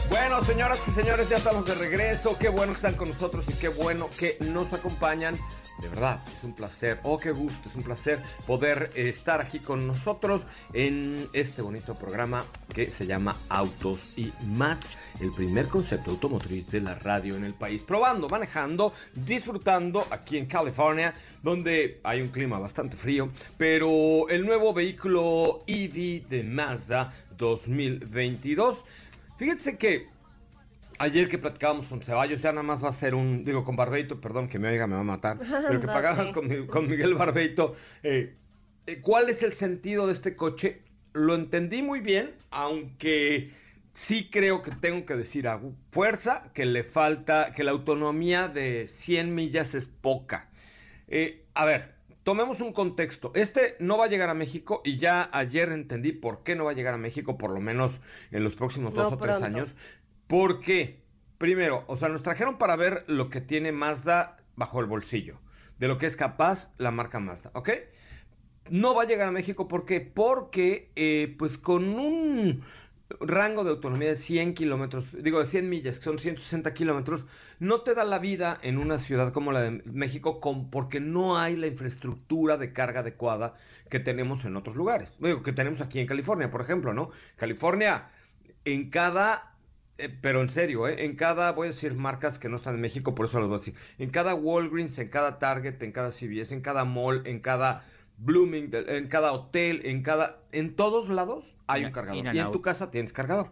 [0.09, 2.37] Bueno, señoras y señores, ya estamos de regreso.
[2.39, 5.37] Qué bueno que están con nosotros y qué bueno que nos acompañan.
[5.81, 9.87] De verdad, es un placer, oh, qué gusto, es un placer poder estar aquí con
[9.87, 16.71] nosotros en este bonito programa que se llama Autos y más, el primer concepto automotriz
[16.71, 17.83] de la radio en el país.
[17.83, 24.73] Probando, manejando, disfrutando aquí en California, donde hay un clima bastante frío, pero el nuevo
[24.73, 28.85] vehículo EV de Mazda 2022.
[29.37, 30.12] Fíjense que
[31.03, 34.21] ayer que platicábamos con Ceballos, ya nada más va a ser un, digo, con Barbeito,
[34.21, 35.39] perdón que me oiga, me va a matar,
[35.69, 37.75] pero que pagamos con, mi- con Miguel Barbeito.
[38.03, 38.35] eh,
[38.87, 40.83] eh, ¿Cuál es el sentido de este coche?
[41.13, 43.51] Lo entendí muy bien, aunque
[43.93, 45.61] sí creo que tengo que decir a
[45.91, 50.49] fuerza que le falta, que la autonomía de 100 millas es poca.
[51.09, 51.93] Eh, a ver,
[52.25, 53.31] tomemos un contexto.
[53.35, 56.71] Este no va a llegar a México y ya ayer entendí por qué no va
[56.71, 59.75] a llegar a México, por lo menos en los próximos dos o tres años.
[60.33, 61.05] Porque,
[61.37, 65.37] primero, o sea, nos trajeron para ver lo que tiene Mazda bajo el bolsillo,
[65.79, 67.69] de lo que es capaz la marca Mazda, ¿ok?
[68.71, 70.01] No va a llegar a México, ¿por qué?
[70.01, 72.63] Porque, eh, pues con un
[73.21, 77.27] rango de autonomía de 100 kilómetros, digo de 100 millas, que son 160 kilómetros,
[77.59, 81.37] no te da la vida en una ciudad como la de México con, porque no
[81.37, 83.53] hay la infraestructura de carga adecuada
[83.91, 85.15] que tenemos en otros lugares.
[85.19, 87.11] Digo, que tenemos aquí en California, por ejemplo, ¿no?
[87.37, 88.09] California,
[88.65, 89.52] en cada,
[89.99, 91.05] eh, pero en serio, ¿eh?
[91.05, 93.57] En cada, voy a decir marcas que no están en México, por eso las voy
[93.57, 97.41] a decir, en cada Walgreens, en cada Target, en cada CVS, en cada mall, en
[97.41, 97.85] cada
[98.19, 102.29] Blooming, en cada hotel, en cada, en todos lados hay In- un cargador.
[102.33, 103.51] Y en tu casa tienes cargador.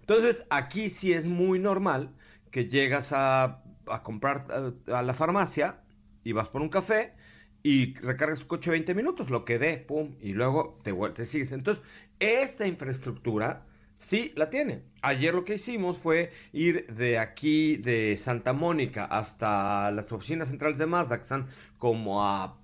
[0.00, 2.10] Entonces, aquí sí es muy normal
[2.50, 4.46] que llegas a, a comprar
[4.88, 5.80] a, a la farmacia
[6.24, 7.14] y vas por un café
[7.62, 11.52] y recargas tu coche 20 minutos, lo que dé, pum, y luego te, te sigues.
[11.52, 11.84] Entonces,
[12.20, 13.66] esta infraestructura
[14.02, 14.82] sí la tiene.
[15.02, 20.78] Ayer lo que hicimos fue ir de aquí, de Santa Mónica, hasta las oficinas centrales
[20.78, 22.58] de Mazda, que están como a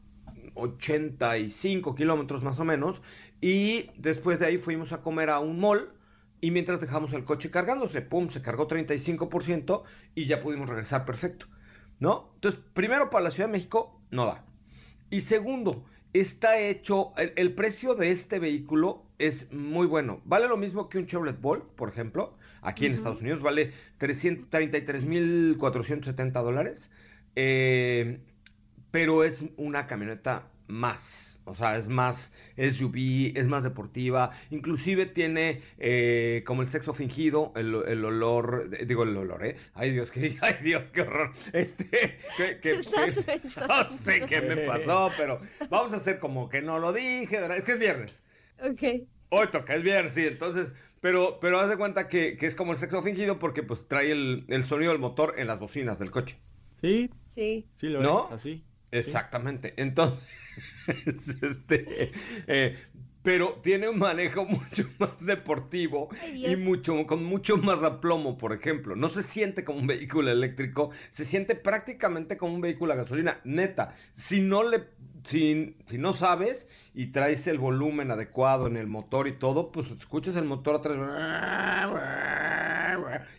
[0.55, 3.03] 85 kilómetros más o menos,
[3.41, 5.93] y después de ahí fuimos a comer a un mall.
[6.41, 9.83] Y mientras dejamos el coche cargándose, pum, se cargó 35%
[10.15, 11.47] y ya pudimos regresar perfecto.
[11.99, 12.31] ¿No?
[12.35, 14.45] Entonces, primero para la Ciudad de México, no da.
[15.11, 20.21] Y segundo, está hecho, el, el precio de este vehículo es muy bueno.
[20.25, 22.37] Vale lo mismo que un Chevrolet Bolt, por ejemplo.
[22.63, 26.91] Aquí en Estados Unidos vale 333.470 dólares.
[27.37, 28.21] Eh,
[28.91, 31.38] pero es una camioneta más.
[31.49, 34.31] O sea, es más SUV, es más deportiva.
[34.51, 39.57] Inclusive tiene eh, como el sexo fingido, el, el olor, eh, digo el olor, ¿eh?
[39.75, 41.33] Ay Dios, qué, ay Dios, qué horror.
[41.53, 43.75] Este, que, que- estás que- pensando?
[43.85, 47.57] no sé qué me pasó, pero vamos a hacer como que no lo dije, ¿verdad?
[47.59, 48.23] Es que es viernes.
[48.63, 49.07] Ok.
[49.31, 50.27] Hoy toca, es viernes, sí.
[50.27, 53.87] Entonces, Pero, pero haz de cuenta que, que es como el sexo fingido porque pues
[53.87, 56.39] trae el, el sonido del motor en las bocinas del coche.
[56.81, 57.69] Sí, Sí.
[57.77, 58.27] sí lo ¿No?
[58.27, 58.65] es, así.
[58.91, 59.75] Exactamente.
[59.77, 60.19] Entonces,
[61.43, 62.13] este,
[62.47, 62.77] eh,
[63.23, 68.53] pero tiene un manejo mucho más deportivo Ay, y mucho, con mucho más aplomo, por
[68.53, 68.97] ejemplo.
[68.97, 73.41] No se siente como un vehículo eléctrico, se siente prácticamente como un vehículo a gasolina.
[73.45, 74.85] Neta, si no le,
[75.25, 79.91] si, si no sabes y traes el volumen adecuado en el motor y todo, pues
[79.91, 80.97] escuchas el motor atrás.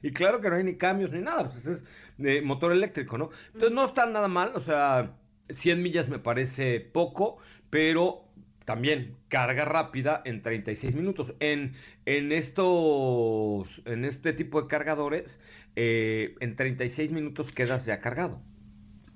[0.01, 1.83] Y claro que no hay ni cambios ni nada, pues es
[2.17, 3.29] de motor eléctrico, ¿no?
[3.47, 5.18] Entonces no está nada mal, o sea,
[5.49, 7.37] 100 millas me parece poco,
[7.69, 8.25] pero
[8.65, 11.33] también carga rápida en 36 minutos.
[11.39, 11.73] En,
[12.05, 15.39] en estos, en este tipo de cargadores,
[15.75, 18.41] eh, en 36 minutos quedas ya cargado.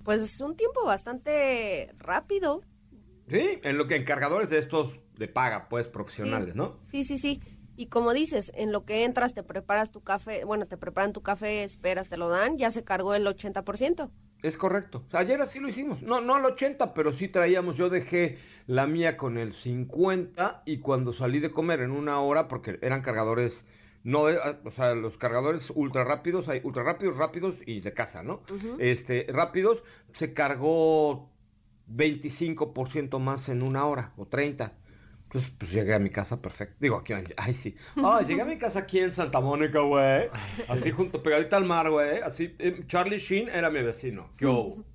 [0.04, 2.62] Pues es un tiempo bastante rápido.
[3.30, 6.58] Sí, en lo que en cargadores de estos de paga, pues, profesionales, Sí.
[6.58, 6.80] ¿no?
[6.92, 7.42] Sí, sí, sí.
[7.76, 11.22] Y como dices, en lo que entras, te preparas tu café, bueno, te preparan tu
[11.22, 14.12] café, esperas, te lo dan, ya se cargó el 80%.
[14.44, 15.04] Es correcto.
[15.14, 16.04] Ayer así lo hicimos.
[16.04, 17.76] No, no al 80, pero sí traíamos.
[17.78, 22.48] Yo dejé la mía con el 50 y cuando salí de comer en una hora,
[22.48, 23.66] porque eran cargadores,
[24.04, 28.22] no, de- o sea, los cargadores ultra rápidos, hay ultra rápidos, rápidos y de casa,
[28.22, 28.42] ¿no?
[28.80, 31.30] Este, rápidos, se cargó
[31.88, 34.74] 25% más en una hora o 30.
[35.34, 36.76] Pues, pues llegué a mi casa perfecto.
[36.80, 37.76] Digo, aquí, ay, sí.
[37.98, 40.28] Ah, llegué a mi casa aquí en Santa Mónica, güey.
[40.70, 42.22] Así junto, pegadita al mar, güey.
[42.22, 44.30] Así, eh, Charlie Sheen era mi vecino.
[44.38, 44.86] ¿Qué hubo?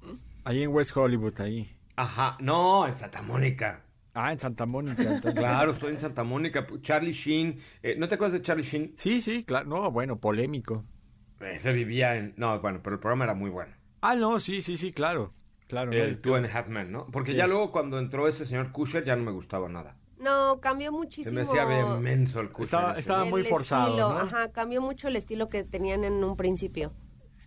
[0.45, 1.71] Ahí en West Hollywood, ahí.
[1.97, 3.83] Ajá, no, en Santa Mónica.
[4.15, 5.03] Ah, en Santa Mónica.
[5.03, 5.35] entonces.
[5.35, 6.67] Claro, estoy en Santa Mónica.
[6.83, 7.61] Charlie Sheen.
[7.83, 8.95] eh, ¿No te acuerdas de Charlie Sheen?
[8.97, 9.67] Sí, sí, claro.
[9.69, 10.85] No, bueno, polémico.
[11.41, 12.35] Ese vivía en...
[12.37, 13.75] No, bueno, pero el programa era muy bueno.
[14.01, 15.33] Ah, no, sí, sí, sí, claro.
[15.69, 15.91] Claro.
[15.91, 17.07] no, El Two and a Half Men, ¿no?
[17.13, 17.37] Porque Sí.
[17.37, 19.97] ya luego cuando entró ese señor Kusher ya no me gustaba nada.
[20.21, 21.35] No, cambió Se muchísimo.
[21.35, 22.65] me hacía vehemenso el Kusher.
[22.99, 24.19] Estaba- el muy forzado, estilo, ¿no?
[24.21, 26.93] Ajá, cambió mucho el estilo que tenían en un principio.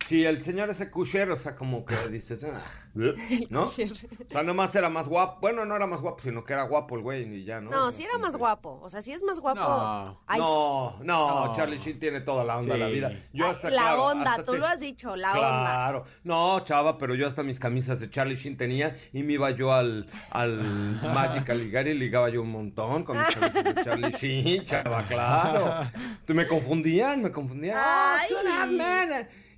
[0.08, 2.60] Sí, el señor ese Kusher, o sea, como que dices, ah,
[3.50, 3.64] ¿no?
[3.64, 5.40] O sea, nomás era más guapo.
[5.40, 7.70] Bueno, no era más guapo, sino que era guapo el güey y ya, ¿no?
[7.70, 8.78] No, sí era más guapo.
[8.82, 9.60] O sea, sí es más guapo.
[9.60, 10.20] No.
[10.26, 11.52] Ay, No, no, No.
[11.54, 13.12] Charlie Sheen tiene toda la onda de la vida.
[13.32, 15.40] Yo hasta, la claro, onda, hasta tú te- lo has dicho, la onda.
[15.40, 19.50] Claro, no, chava, pero yo hasta mis camisas de Charlie Sheen tenía y me iba
[19.52, 20.60] yo al, al
[21.14, 25.90] Magic Caligari y ligaba yo un montón con mis camisas de Charlie Sheen, chava, claro.
[26.26, 27.76] Tú me confundían, me confundían.
[27.76, 28.28] Oh, Ay.
[28.28, 28.36] two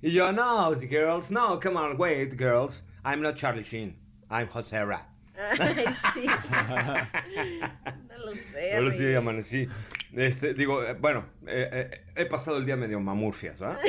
[0.05, 2.83] Y yo, no, girls, no, come on, wait, girls.
[3.03, 3.95] I'm not Charlie Sheen,
[4.29, 5.01] I'm José Ra.
[5.59, 6.25] Ay, sí.
[8.09, 8.75] no lo sé.
[8.75, 9.15] Ahora sí Rey.
[9.15, 9.67] amanecí.
[10.13, 13.79] Este, digo, eh, bueno, eh, eh, he pasado el día medio mamurfias, ¿verdad?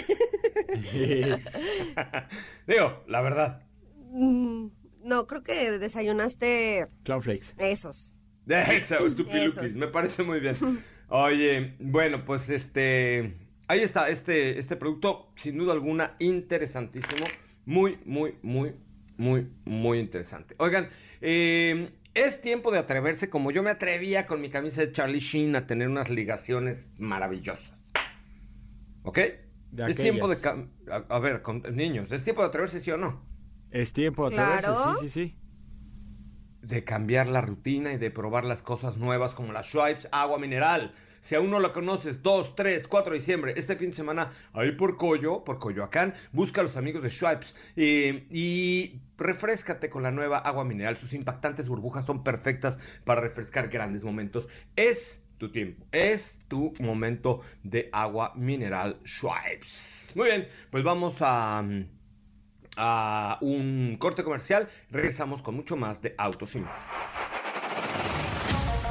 [2.66, 3.62] digo, la verdad.
[4.10, 4.68] Mm,
[5.04, 7.54] No, creo que desayunaste Clownflakes.
[7.58, 8.14] esos.
[8.48, 10.56] Eso, estupilupis, me parece muy bien.
[11.08, 13.34] Oye, bueno, pues este,
[13.68, 17.24] ahí está, este, este producto, sin duda alguna, interesantísimo,
[17.64, 18.74] muy, muy, muy,
[19.16, 20.54] muy, muy interesante.
[20.58, 20.88] Oigan,
[21.20, 25.56] eh, es tiempo de atreverse, como yo me atrevía con mi camisa de Charlie Sheen
[25.56, 27.92] a tener unas ligaciones maravillosas.
[29.02, 29.18] ¿Ok?
[29.72, 30.38] De es tiempo de,
[30.90, 33.22] a, a ver, con, niños, es tiempo de atreverse, sí o no.
[33.70, 34.94] Es tiempo de atreverse, Claro.
[35.00, 35.36] sí, sí, sí.
[36.62, 40.94] de cambiar la rutina y de probar las cosas nuevas como la Schweppes agua mineral.
[41.26, 44.70] Si aún no la conoces, 2, 3, 4 de diciembre, este fin de semana, ahí
[44.70, 50.12] por Coyo, por Coyoacán, busca a los amigos de Schweppes eh, y refrescate con la
[50.12, 50.96] nueva agua mineral.
[50.96, 54.48] Sus impactantes burbujas son perfectas para refrescar grandes momentos.
[54.76, 60.12] Es tu tiempo, es tu momento de agua mineral Schweppes.
[60.14, 61.64] Muy bien, pues vamos a...
[62.76, 64.68] a un corte comercial.
[64.92, 66.86] Regresamos con mucho más de Autos y más.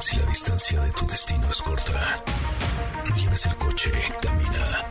[0.06, 2.22] Si la distancia de tu destino es corta,
[3.10, 3.90] no lleves el coche,
[4.22, 4.86] camina.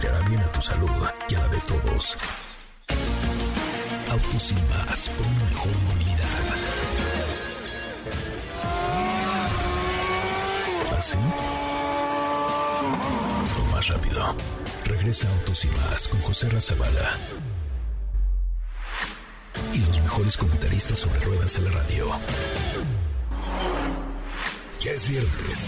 [0.00, 0.90] Te hará bien a tu salud
[1.28, 2.16] y a la de todos.
[4.10, 6.46] Autos y más por una mejor movilidad.
[10.98, 11.18] ¿Así?
[13.60, 14.34] O más rápido.
[14.84, 17.16] Regresa Autos y más con José Razabala.
[19.72, 22.18] Y los mejores comentaristas sobre ruedas en la radio.
[24.86, 25.58] Ya es viernes.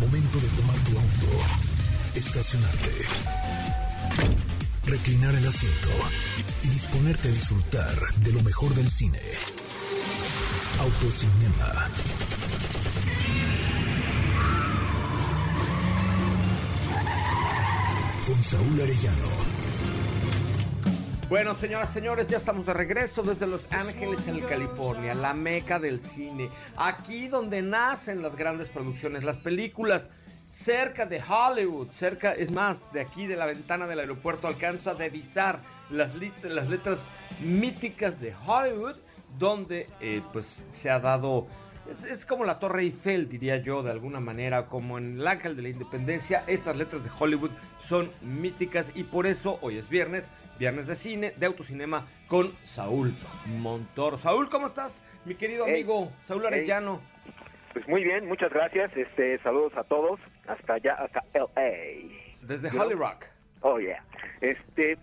[0.00, 1.44] Momento de tomar tu auto,
[2.16, 2.90] estacionarte,
[4.86, 5.88] reclinar el asiento
[6.64, 9.20] y disponerte a disfrutar de lo mejor del cine.
[10.80, 11.88] Autocinema.
[18.26, 19.41] Con Saúl Arellano.
[21.32, 25.98] Bueno, señoras, señores, ya estamos de regreso desde Los Ángeles, en California, la meca del
[25.98, 26.50] cine.
[26.76, 30.10] Aquí donde nacen las grandes producciones, las películas
[30.50, 34.94] cerca de Hollywood, cerca, es más, de aquí de la ventana del aeropuerto alcanzo a
[34.94, 37.06] divisar las, las letras
[37.40, 38.96] míticas de Hollywood,
[39.38, 41.46] donde eh, pues se ha dado
[41.90, 45.62] es, como la Torre Eiffel, diría yo, de alguna manera, como en el Ángel de
[45.62, 46.44] la Independencia.
[46.46, 50.30] Estas letras de Hollywood son míticas y por eso hoy es viernes,
[50.62, 53.12] viernes de cine, de autocinema con Saúl
[53.58, 54.16] Montoro.
[54.16, 55.02] Saúl, ¿cómo estás?
[55.24, 57.02] Mi querido amigo Saúl Arellano.
[57.72, 58.96] Pues muy bien, muchas gracias.
[58.96, 61.66] Este, saludos a todos hasta allá, hasta LA.
[62.42, 63.24] Desde Holly Rock.
[63.62, 64.04] Oh yeah.
[64.40, 64.98] Este,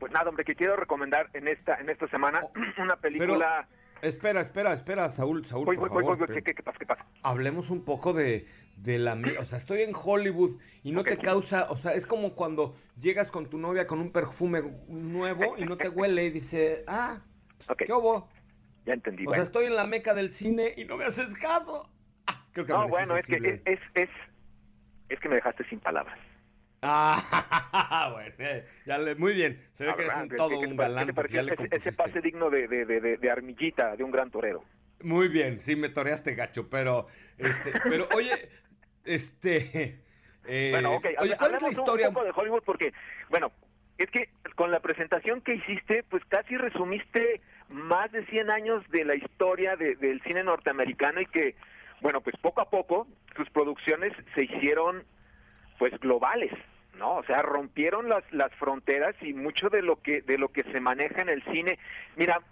[0.00, 2.50] pues nada, hombre, que quiero recomendar en esta en esta semana oh,
[2.82, 3.68] una película.
[4.02, 7.06] Espera, espera, espera, Saúl, Saúl, voy, por voy, favor, voy, ¿Qué, pasa, qué pasa?
[7.22, 9.18] Hablemos un poco de, de la...
[9.38, 11.70] O sea, estoy en Hollywood y no te causa...
[11.70, 15.76] O sea, es como cuando llegas con tu novia con un perfume nuevo y no
[15.76, 17.20] te huele y dice, ah,
[17.76, 18.28] ¿qué hubo?
[18.86, 19.26] Ya entendí.
[19.26, 21.88] O sea, estoy en la meca del cine y no me haces caso.
[22.26, 24.10] Ah, creo que no, bueno, es que es, es,
[25.10, 26.18] es que me dejaste sin palabras.
[26.82, 29.62] Ah, bueno, eh, ya le, muy bien.
[29.72, 31.12] Se ve que eres un, todo un galán.
[31.70, 34.64] ese, pase digno de, de, de, de, armillita, de un gran torero.
[35.02, 37.06] Muy bien, sí, me toreaste gacho, pero,
[37.38, 38.50] este, pero oye,
[39.04, 40.00] este...
[40.46, 42.08] Eh, bueno, ok, oye, ¿cuál es la historia?
[42.08, 42.92] Un poco de Hollywood porque,
[43.28, 43.52] bueno,
[43.98, 49.04] es que con la presentación que hiciste, pues casi resumiste más de 100 años de
[49.04, 51.54] la historia del cine norteamericano y que,
[52.00, 55.04] bueno, pues poco a poco sus producciones se hicieron
[55.80, 56.52] pues globales,
[56.98, 57.16] ¿no?
[57.16, 60.78] O sea, rompieron las, las fronteras y mucho de lo que de lo que se
[60.78, 61.78] maneja en el cine,
[62.16, 62.42] mira,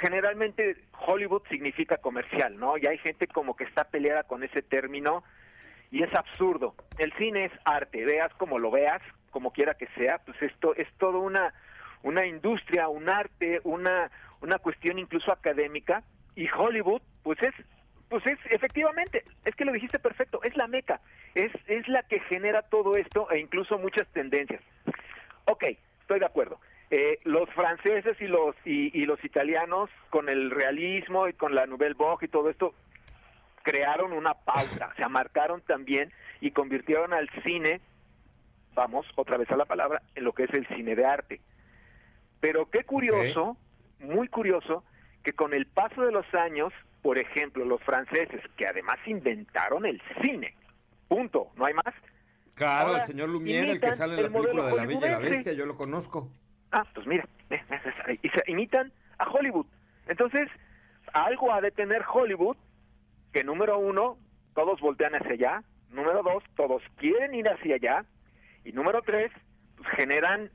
[0.00, 2.78] generalmente Hollywood significa comercial, ¿no?
[2.78, 5.24] Y hay gente como que está peleada con ese término
[5.90, 6.76] y es absurdo.
[6.98, 10.86] El cine es arte, veas como lo veas, como quiera que sea, pues esto es
[10.98, 11.52] todo una
[12.04, 14.08] una industria, un arte, una
[14.40, 16.04] una cuestión incluso académica
[16.36, 17.54] y Hollywood pues es
[18.08, 21.00] pues es, efectivamente, es que lo dijiste perfecto, es la meca,
[21.34, 24.62] es, es la que genera todo esto e incluso muchas tendencias.
[25.44, 25.64] Ok,
[26.00, 26.58] estoy de acuerdo.
[26.90, 31.92] Eh, los franceses y los y, los italianos con el realismo y con la Nouvelle
[31.92, 32.74] Vogue y todo esto
[33.62, 37.82] crearon una pauta, se marcaron también y convirtieron al cine,
[38.74, 41.40] vamos otra vez a la palabra, en lo que es el cine de arte.
[42.40, 43.58] Pero qué curioso,
[43.98, 44.82] muy curioso,
[45.22, 50.00] que con el paso de los años por ejemplo, los franceses, que además inventaron el
[50.22, 50.54] cine.
[51.08, 51.94] Punto, no hay más.
[52.54, 55.18] Claro, el señor Lumière, el que sale en la película de La Bella y la
[55.18, 56.28] Bestia, yo lo conozco.
[56.72, 57.26] Ah, pues mira,
[58.22, 59.66] y se imitan a Hollywood.
[60.06, 60.48] Entonces,
[61.12, 62.56] algo ha de tener Hollywood
[63.32, 64.18] que número uno,
[64.54, 68.04] todos voltean hacia allá, número dos, todos quieren ir hacia allá,
[68.64, 69.30] y número tres,
[69.76, 70.50] pues generan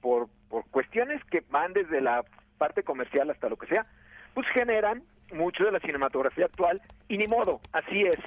[0.00, 2.24] por, por cuestiones que van desde la
[2.58, 3.86] parte comercial hasta lo que sea,
[4.32, 8.18] pues generan mucho de la cinematografía actual y ni modo, así es,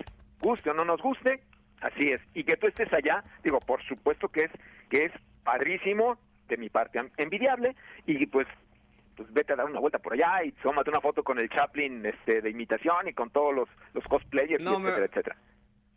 [0.42, 1.42] guste o no nos guste,
[1.82, 2.22] así es.
[2.34, 4.52] Y que tú estés allá, digo, por supuesto que es
[4.90, 5.12] que es
[5.44, 8.48] padrísimo, de mi parte envidiable y pues
[9.16, 12.06] pues vete a dar una vuelta por allá y tómate una foto con el Chaplin
[12.06, 15.38] este de imitación y con todos los, los cosplayers, etcétera, etcétera.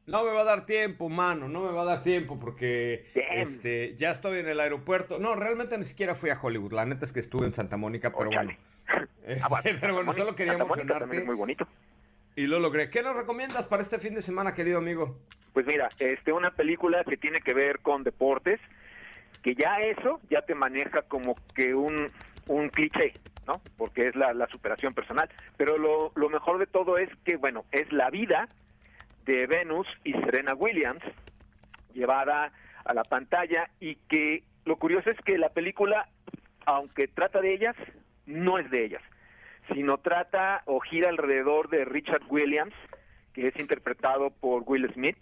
[0.06, 3.94] No me va a dar tiempo, mano, no me va a dar tiempo porque este
[3.96, 5.18] ya estoy en el aeropuerto.
[5.18, 6.72] No, realmente ni siquiera fui a Hollywood.
[6.72, 8.52] La neta es que estuve en Santa Mónica, pero bueno.
[9.42, 11.24] Ah, pero bueno, solo quería emocionarte.
[11.24, 11.66] muy bonito.
[12.36, 12.90] Y lo logré.
[12.90, 15.18] ¿Qué nos recomiendas para este fin de semana, querido amigo?
[15.52, 18.60] Pues mira, este una película que tiene que ver con deportes,
[19.42, 22.06] que ya eso ya te maneja como que un,
[22.46, 23.12] un cliché,
[23.46, 23.60] ¿no?
[23.76, 25.28] Porque es la, la superación personal.
[25.56, 28.48] Pero lo, lo mejor de todo es que, bueno, es la vida
[29.26, 31.02] de Venus y Serena Williams
[31.92, 32.52] llevada
[32.84, 36.08] a la pantalla y que lo curioso es que la película,
[36.64, 37.76] aunque trata de ellas,
[38.30, 39.02] no es de ellas,
[39.72, 42.74] sino trata o gira alrededor de Richard Williams,
[43.32, 45.18] que es interpretado por Will Smith,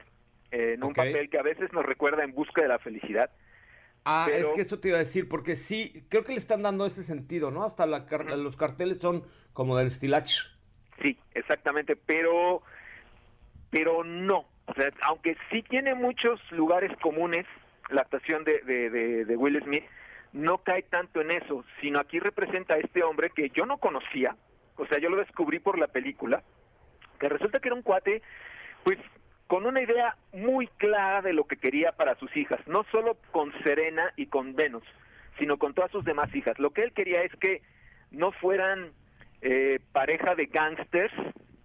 [0.50, 3.30] en un papel que a veces nos recuerda en busca de la felicidad.
[4.04, 6.86] Ah, es que eso te iba a decir, porque sí, creo que le están dando
[6.86, 7.64] ese sentido, ¿no?
[7.64, 10.44] Hasta los carteles son como del estilacho.
[11.02, 12.62] Sí, exactamente, pero,
[13.70, 14.46] pero no.
[14.66, 17.46] O sea, aunque sí tiene muchos lugares comunes
[17.90, 19.84] la actuación de, de, de Will Smith,
[20.32, 24.36] no cae tanto en eso, sino aquí representa a este hombre que yo no conocía,
[24.76, 26.42] o sea, yo lo descubrí por la película,
[27.18, 28.22] que resulta que era un cuate,
[28.84, 28.98] pues
[29.46, 33.52] con una idea muy clara de lo que quería para sus hijas, no solo con
[33.62, 34.84] Serena y con Venus,
[35.38, 36.58] sino con todas sus demás hijas.
[36.58, 37.62] Lo que él quería es que
[38.10, 38.92] no fueran
[39.40, 41.14] eh, pareja de gángsters,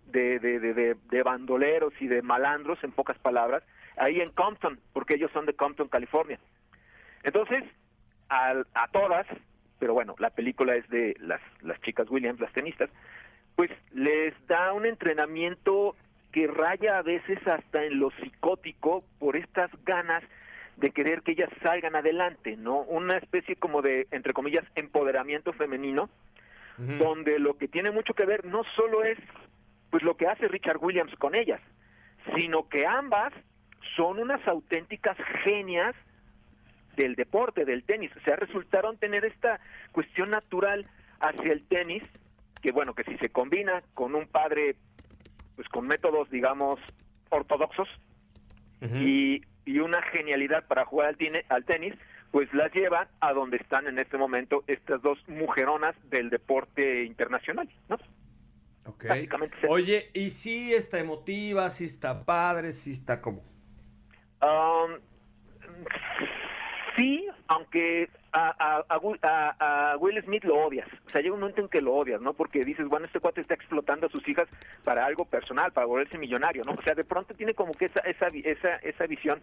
[0.05, 3.63] de, de, de, de, bandoleros y de malandros, en pocas palabras,
[3.97, 6.39] ahí en Compton, porque ellos son de Compton, California.
[7.23, 7.63] Entonces,
[8.33, 9.27] a, todas,
[9.79, 12.89] pero bueno, la película es de las, las chicas Williams, las tenistas,
[13.55, 15.95] pues les da un entrenamiento
[16.31, 20.23] que raya a veces hasta en lo psicótico por estas ganas
[20.77, 22.79] de querer que ellas salgan adelante, ¿no?
[22.79, 26.09] Una especie como de, entre comillas, empoderamiento femenino,
[26.75, 29.19] donde lo que tiene mucho que ver no solo es
[29.91, 31.61] pues lo que hace Richard Williams con ellas,
[32.35, 33.31] sino que ambas
[33.95, 35.93] son unas auténticas genias
[36.95, 38.11] del deporte, del tenis.
[38.15, 39.59] O sea, resultaron tener esta
[39.91, 40.85] cuestión natural
[41.19, 42.03] hacia el tenis,
[42.61, 44.75] que bueno, que si se combina con un padre,
[45.55, 46.79] pues con métodos, digamos,
[47.29, 47.89] ortodoxos,
[48.81, 51.93] y, y, una genialidad para jugar al, al tenis,
[52.31, 57.69] pues las lleva a donde están en este momento estas dos mujeronas del deporte internacional,
[57.87, 57.97] ¿no?
[58.85, 59.05] Ok.
[59.69, 63.41] Oye, ¿y si está emotiva, si está padre, si está como?
[64.41, 64.99] Um,
[66.95, 70.87] sí, aunque a, a, Will Smith lo odias.
[71.05, 72.33] O sea, llega un momento en que lo odias, ¿no?
[72.33, 74.47] Porque dices, bueno, este cuate está explotando a sus hijas
[74.83, 76.73] para algo personal, para volverse millonario, ¿no?
[76.73, 79.41] O sea, de pronto tiene como que esa, esa, esa, esa visión,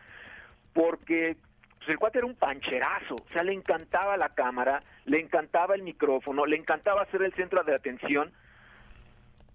[0.73, 1.37] porque
[1.79, 5.83] pues, el cuate era un pancherazo, o sea, le encantaba la cámara, le encantaba el
[5.83, 8.33] micrófono, le encantaba ser el centro de atención,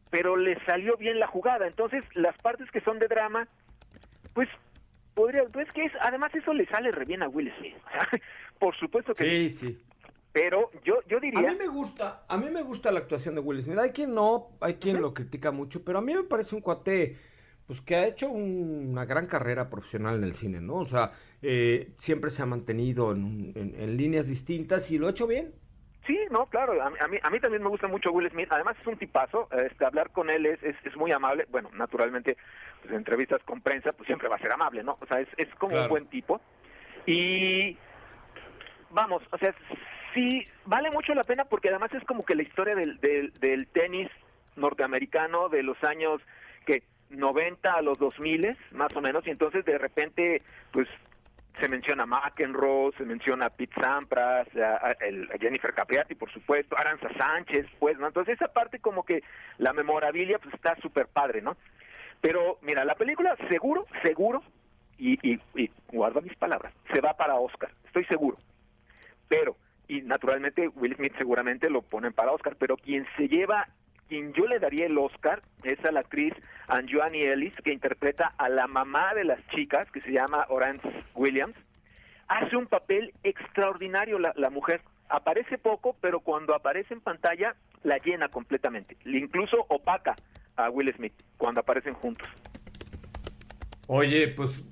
[0.10, 1.68] pero le salió bien la jugada.
[1.68, 3.48] Entonces, las partes que son de drama,
[4.34, 4.50] pues
[5.16, 7.76] podría, pues que es, además eso le sale re bien a Will Smith.
[8.60, 9.50] Por supuesto que sí.
[9.50, 9.80] Sí,
[10.32, 11.50] Pero yo, yo diría...
[11.50, 13.80] A mí me gusta, a mí me gusta la actuación de Will Smith.
[13.80, 17.18] Hay quien no, hay quien lo critica mucho, pero a mí me parece un cuate
[17.66, 20.76] pues que ha hecho una gran carrera profesional en el cine, ¿no?
[20.76, 25.26] O sea, eh, siempre se ha mantenido en, en, líneas distintas y lo ha hecho
[25.26, 25.52] bien.
[26.06, 28.86] Sí, no, claro, a, mí, a mí también me gusta mucho Will Smith, además es
[28.86, 32.38] un tipazo, este, hablar con él es, es, muy amable, bueno, naturalmente,
[32.82, 34.98] pues, entrevistas con prensa, pues siempre va a ser amable, ¿no?
[35.02, 36.42] O sea, es, es como un buen tipo.
[37.08, 37.76] Y,
[38.92, 39.56] vamos, o sea,
[40.14, 43.68] sí, vale mucho la pena porque además es como que la historia del, del, del
[43.68, 44.10] tenis
[44.56, 46.22] norteamericano de los años
[46.68, 50.88] que 90 a los 2000, más o menos, y entonces de repente, pues
[51.60, 54.96] se menciona McEnroe, se menciona Pete Sampras, a,
[55.40, 58.08] Jennifer Capriati, por supuesto, Aranza Sánchez, pues, ¿no?
[58.08, 59.24] Entonces esa parte como que
[59.58, 61.58] la memorabilia pues está súper padre, ¿no?
[62.22, 64.44] Pero mira, la película seguro, seguro,
[64.98, 68.38] y, y, y guarda mis palabras, se va para Oscar, estoy seguro.
[69.28, 69.56] Pero,
[69.88, 73.68] y naturalmente Will Smith seguramente lo ponen para Oscar, pero quien se lleva
[74.08, 76.34] quien yo le daría el Oscar es a la actriz
[76.68, 81.56] Anjoani Ellis, que interpreta a la mamá de las chicas, que se llama Orance Williams.
[82.28, 84.82] Hace un papel extraordinario la, la mujer.
[85.10, 88.98] Aparece poco, pero cuando aparece en pantalla la llena completamente.
[89.06, 90.16] Incluso opaca
[90.56, 92.28] a Will Smith cuando aparecen juntos.
[93.88, 94.64] Oye, pues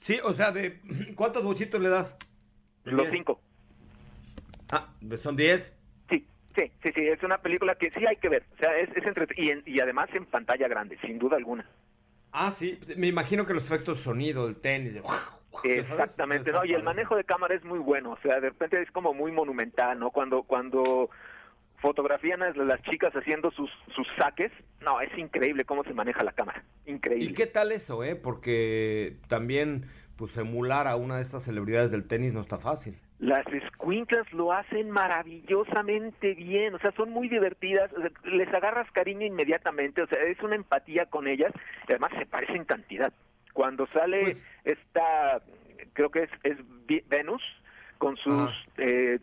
[0.00, 0.80] sí, o sea, de
[1.14, 2.16] ¿cuántos bochitos le das?
[2.84, 3.42] Los cinco.
[4.72, 5.75] Ah, son diez.
[6.56, 8.44] Sí, sí, sí, es una película que sí hay que ver.
[8.54, 11.68] O sea, es, es y, además en pantalla grande, sin duda alguna.
[12.32, 15.00] Ah, sí, me imagino que los efectos de sonido, el tenis,
[15.64, 16.64] Exactamente, ¿no?
[16.64, 19.32] Y el manejo de cámara es muy bueno, o sea, de repente es como muy
[19.32, 20.10] monumental, ¿no?
[20.10, 21.08] Cuando cuando
[21.78, 26.32] fotografían a las chicas haciendo sus, sus saques, no, es increíble cómo se maneja la
[26.32, 27.30] cámara, increíble.
[27.30, 28.16] ¿Y qué tal eso, eh?
[28.16, 29.86] Porque también,
[30.16, 32.98] pues, emular a una de estas celebridades del tenis no está fácil.
[33.18, 37.90] Las escuinclas lo hacen maravillosamente bien, o sea, son muy divertidas,
[38.24, 41.52] les agarras cariño inmediatamente, o sea, es una empatía con ellas,
[41.88, 43.12] y además se parecen cantidad.
[43.54, 45.40] Cuando sale pues esta,
[45.94, 46.58] creo que es, es
[47.08, 47.42] Venus,
[47.96, 49.18] con sus eh,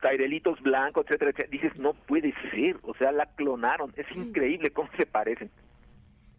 [0.00, 4.88] tairelitos blancos, etcétera, etcétera, dices, no puede ser, o sea, la clonaron, es increíble cómo
[4.96, 5.50] se parecen.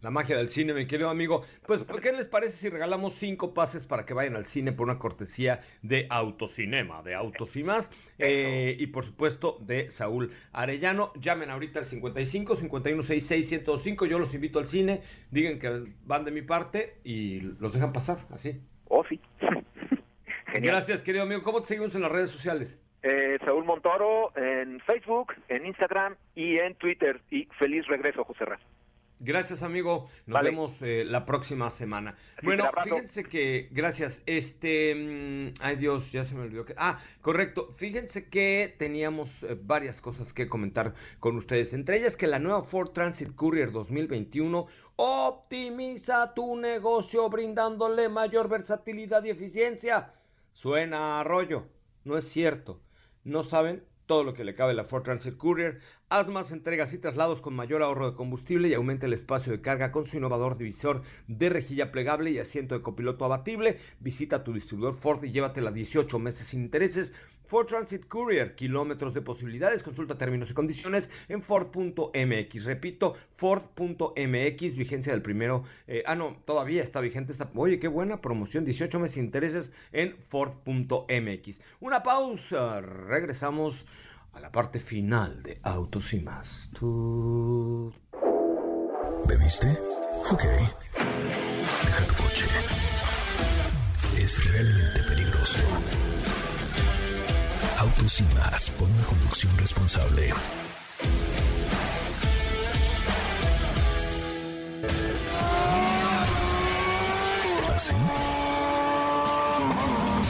[0.01, 1.43] La magia del cine, mi querido amigo.
[1.65, 4.99] Pues, ¿qué les parece si regalamos cinco pases para que vayan al cine por una
[4.99, 7.91] cortesía de Autocinema, de Autos y más?
[8.19, 11.11] Eh, y por supuesto, de Saúl Arellano.
[11.19, 14.05] Llamen ahorita al 55 5166 105.
[14.05, 15.01] Yo los invito al cine.
[15.31, 18.61] Digan que van de mi parte y los dejan pasar, así.
[18.87, 19.19] Oh, sí.
[20.53, 21.41] Gracias, querido amigo.
[21.41, 22.79] ¿Cómo te seguimos en las redes sociales?
[23.01, 27.21] Eh, Saúl Montoro en Facebook, en Instagram y en Twitter.
[27.29, 28.61] Y feliz regreso, José Raz.
[29.19, 30.09] Gracias, amigo.
[30.25, 32.15] Nos vemos eh, la próxima semana.
[32.43, 34.21] bueno, fíjense que, gracias.
[34.25, 36.75] Este, mm, ay Dios, ya se me olvidó que.
[36.77, 37.73] Ah, correcto.
[37.77, 41.73] Fíjense que teníamos eh, varias cosas que comentar con ustedes.
[41.73, 49.23] Entre ellas que la nueva Ford Transit Courier 2021 optimiza tu negocio brindándole mayor versatilidad
[49.23, 50.11] y eficiencia.
[50.51, 51.67] Suena a rollo.
[52.03, 52.81] No es cierto.
[53.23, 55.79] No saben todo lo que le cabe a la Ford Transit Courier.
[56.09, 59.61] Haz más entregas y traslados con mayor ahorro de combustible y aumenta el espacio de
[59.61, 63.79] carga con su innovador divisor de rejilla plegable y asiento de copiloto abatible.
[63.99, 67.13] Visita tu distribuidor Ford y llévatela 18 meses sin intereses
[67.47, 69.83] Ford Transit Courier, kilómetros de posibilidades.
[69.83, 72.65] Consulta términos y condiciones en Ford.mx.
[72.65, 75.63] Repito, Ford.mx, vigencia del primero.
[75.87, 77.49] Eh, ah, no, todavía está vigente esta.
[77.55, 81.61] Oye, qué buena promoción, 18 meses intereses en Ford.mx.
[81.79, 83.85] Una pausa, regresamos
[84.33, 86.69] a la parte final de Autos y más.
[86.77, 87.93] ¿Tú...
[89.27, 89.67] ¿Bebiste?
[90.31, 90.43] Ok.
[91.85, 92.45] Deja tu coche.
[94.17, 95.59] Es realmente peligroso.
[97.77, 100.33] Autos y más por una conducción responsable.
[107.75, 107.93] ¿Así?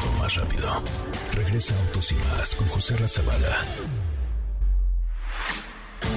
[0.03, 0.81] O más rápido.
[1.33, 3.57] Regresa Autos y más con José Razabala.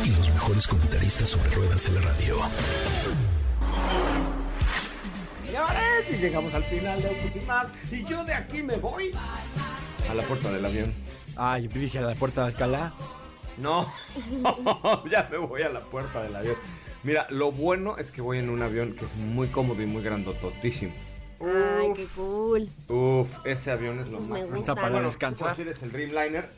[0.05, 2.37] Y los mejores comentaristas sobre ruedas en la radio.
[6.11, 7.68] Y llegamos al final de Autos y más.
[7.91, 9.11] Y yo de aquí me voy
[10.11, 10.93] a la puerta del avión.
[11.37, 12.93] Ah, yo dije a la puerta de Alcalá.
[13.59, 13.93] No,
[15.11, 16.57] ya me voy a la puerta del avión.
[17.03, 20.03] Mira, lo bueno es que voy en un avión que es muy cómodo y muy
[20.03, 20.93] grandototísimo.
[21.41, 22.69] Ay, qué cool.
[22.89, 24.53] Uf, ese avión es lo Esos me más.
[24.53, 24.75] gustan.
[24.75, 25.55] para Bueno, descansar.
[25.57, 26.49] tú es el Dreamliner.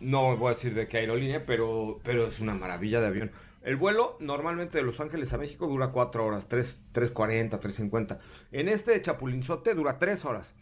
[0.00, 3.30] No voy a decir de qué aerolínea, pero, pero es una maravilla de avión.
[3.62, 8.18] El vuelo normalmente de Los Ángeles a México dura 4 horas, 3, 3.40, 3.50.
[8.52, 10.54] En este de Chapulinzote dura 3 horas.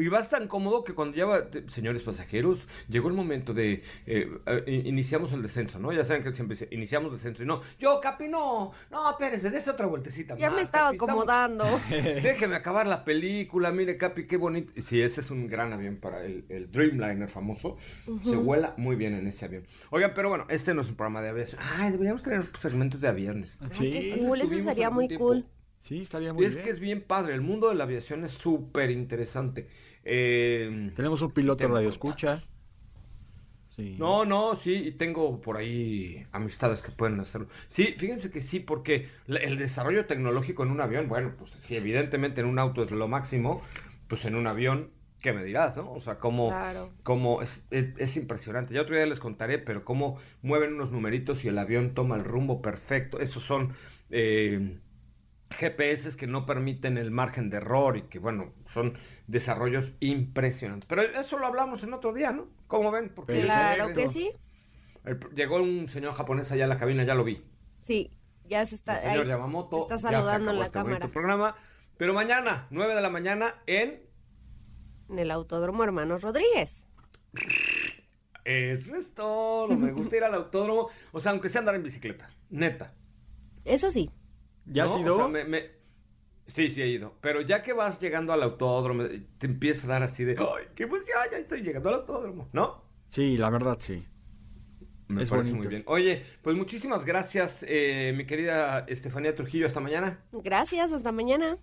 [0.00, 4.30] Y vas tan cómodo que cuando lleva, te- señores pasajeros, llegó el momento de, eh,
[4.46, 5.92] eh, iniciamos el descenso, ¿no?
[5.92, 9.70] Ya saben que siempre dice, iniciamos descenso y no, yo, Capi, no, no, espérese, dése
[9.70, 11.64] otra vueltecita Ya más, me estaba Capi, estamos- acomodando.
[11.90, 14.72] Déjeme acabar la película, mire Capi, qué bonito.
[14.80, 17.76] Sí, ese es un gran avión para el, el Dreamliner famoso.
[18.22, 19.66] Se vuela muy bien en ese avión.
[19.90, 21.60] Oigan, pero bueno, este no es un programa de aviación.
[21.76, 23.58] Ay, deberíamos tener segmentos de aviones.
[23.68, 25.26] Qué Sí, cool, eso sería muy tiempo.
[25.26, 25.46] cool.
[25.80, 26.64] sí, estaría muy es bien.
[26.64, 27.34] que es bien padre.
[27.34, 29.68] El mundo de la aviación es súper interesante.
[30.04, 32.38] Eh, Tenemos un piloto Tengo radio escucha.
[33.76, 33.96] Sí.
[33.98, 37.48] No, no, sí, y tengo por ahí amistades que pueden hacerlo.
[37.68, 41.76] Sí, fíjense que sí, porque la- el desarrollo tecnológico en un avión, bueno, pues sí,
[41.76, 43.62] evidentemente en un auto es lo máximo,
[44.08, 44.90] pues en un avión,
[45.20, 45.90] ¿qué me dirás, no?
[45.92, 46.90] O sea, cómo, Claro.
[47.04, 48.74] cómo es, es- es impresionante.
[48.74, 52.24] Ya otro día les contaré, pero cómo mueven unos numeritos y el avión toma el
[52.24, 53.20] rumbo perfecto.
[53.20, 53.74] Estos son
[54.10, 54.76] eh,
[55.50, 58.96] GPS que no permiten el margen de error y que, bueno, son
[59.26, 60.88] desarrollos impresionantes.
[60.88, 62.48] Pero eso lo hablamos en otro día, ¿no?
[62.66, 63.10] ¿Cómo ven?
[63.14, 63.42] Porque.
[63.42, 64.30] Claro que sí.
[65.34, 67.44] llegó un señor japonés allá a la cabina, ya lo vi.
[67.82, 68.10] Sí,
[68.46, 68.96] ya se está.
[68.96, 69.80] El señor ahí Yamamoto.
[69.82, 71.08] está ya se saludando en la este cámara.
[71.08, 71.56] programa.
[71.96, 74.02] Pero mañana, 9 de la mañana, en...
[75.10, 76.86] En el Autódromo Hermanos Rodríguez.
[78.44, 79.68] Eso es todo.
[79.76, 80.88] Me gusta ir al autódromo.
[81.12, 82.30] O sea, aunque sea andar en bicicleta.
[82.48, 82.94] Neta.
[83.64, 84.10] Eso sí.
[84.70, 85.00] ¿Ya has ¿no?
[85.02, 85.14] ido?
[85.14, 85.80] O sea, me- me-
[86.46, 87.14] Sí, sí he ido.
[87.20, 89.04] Pero ya que vas llegando al autódromo,
[89.38, 90.36] te empieza a dar así de...
[90.38, 91.16] ¡Ay, qué emoción!
[91.30, 92.48] Ya estoy llegando al autódromo.
[92.52, 92.82] ¿No?
[93.08, 94.04] Sí, la verdad, sí.
[95.06, 95.56] Me Es parece bonito.
[95.64, 95.82] muy bien.
[95.86, 99.66] Oye, pues muchísimas gracias, eh, mi querida Estefanía Trujillo.
[99.66, 100.24] Hasta mañana.
[100.32, 101.58] Gracias, hasta mañana.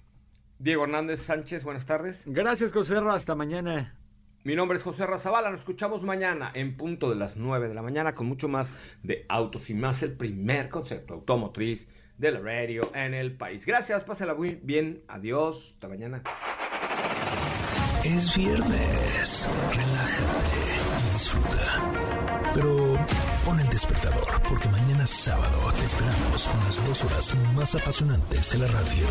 [0.59, 2.23] Diego Hernández Sánchez, buenas tardes.
[2.25, 3.13] Gracias, Joserra.
[3.13, 3.93] Hasta mañana.
[4.43, 5.51] Mi nombre es José Razabala.
[5.51, 9.25] Nos escuchamos mañana en punto de las 9 de la mañana con mucho más de
[9.27, 13.65] Autos y más, el primer concepto automotriz de la radio en el país.
[13.65, 15.03] Gracias, pásala muy bien.
[15.07, 15.73] Adiós.
[15.73, 16.23] Hasta mañana.
[18.03, 19.49] Es viernes.
[19.69, 21.91] Relájate y disfruta.
[22.53, 22.97] Pero
[23.45, 28.59] pon el despertador porque mañana sábado te esperamos con las dos horas más apasionantes de
[28.59, 29.05] la radio.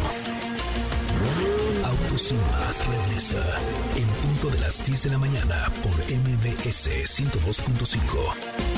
[1.85, 3.61] Autos y más regresa
[3.97, 8.76] en punto de las 10 de la mañana por MBS 102.5.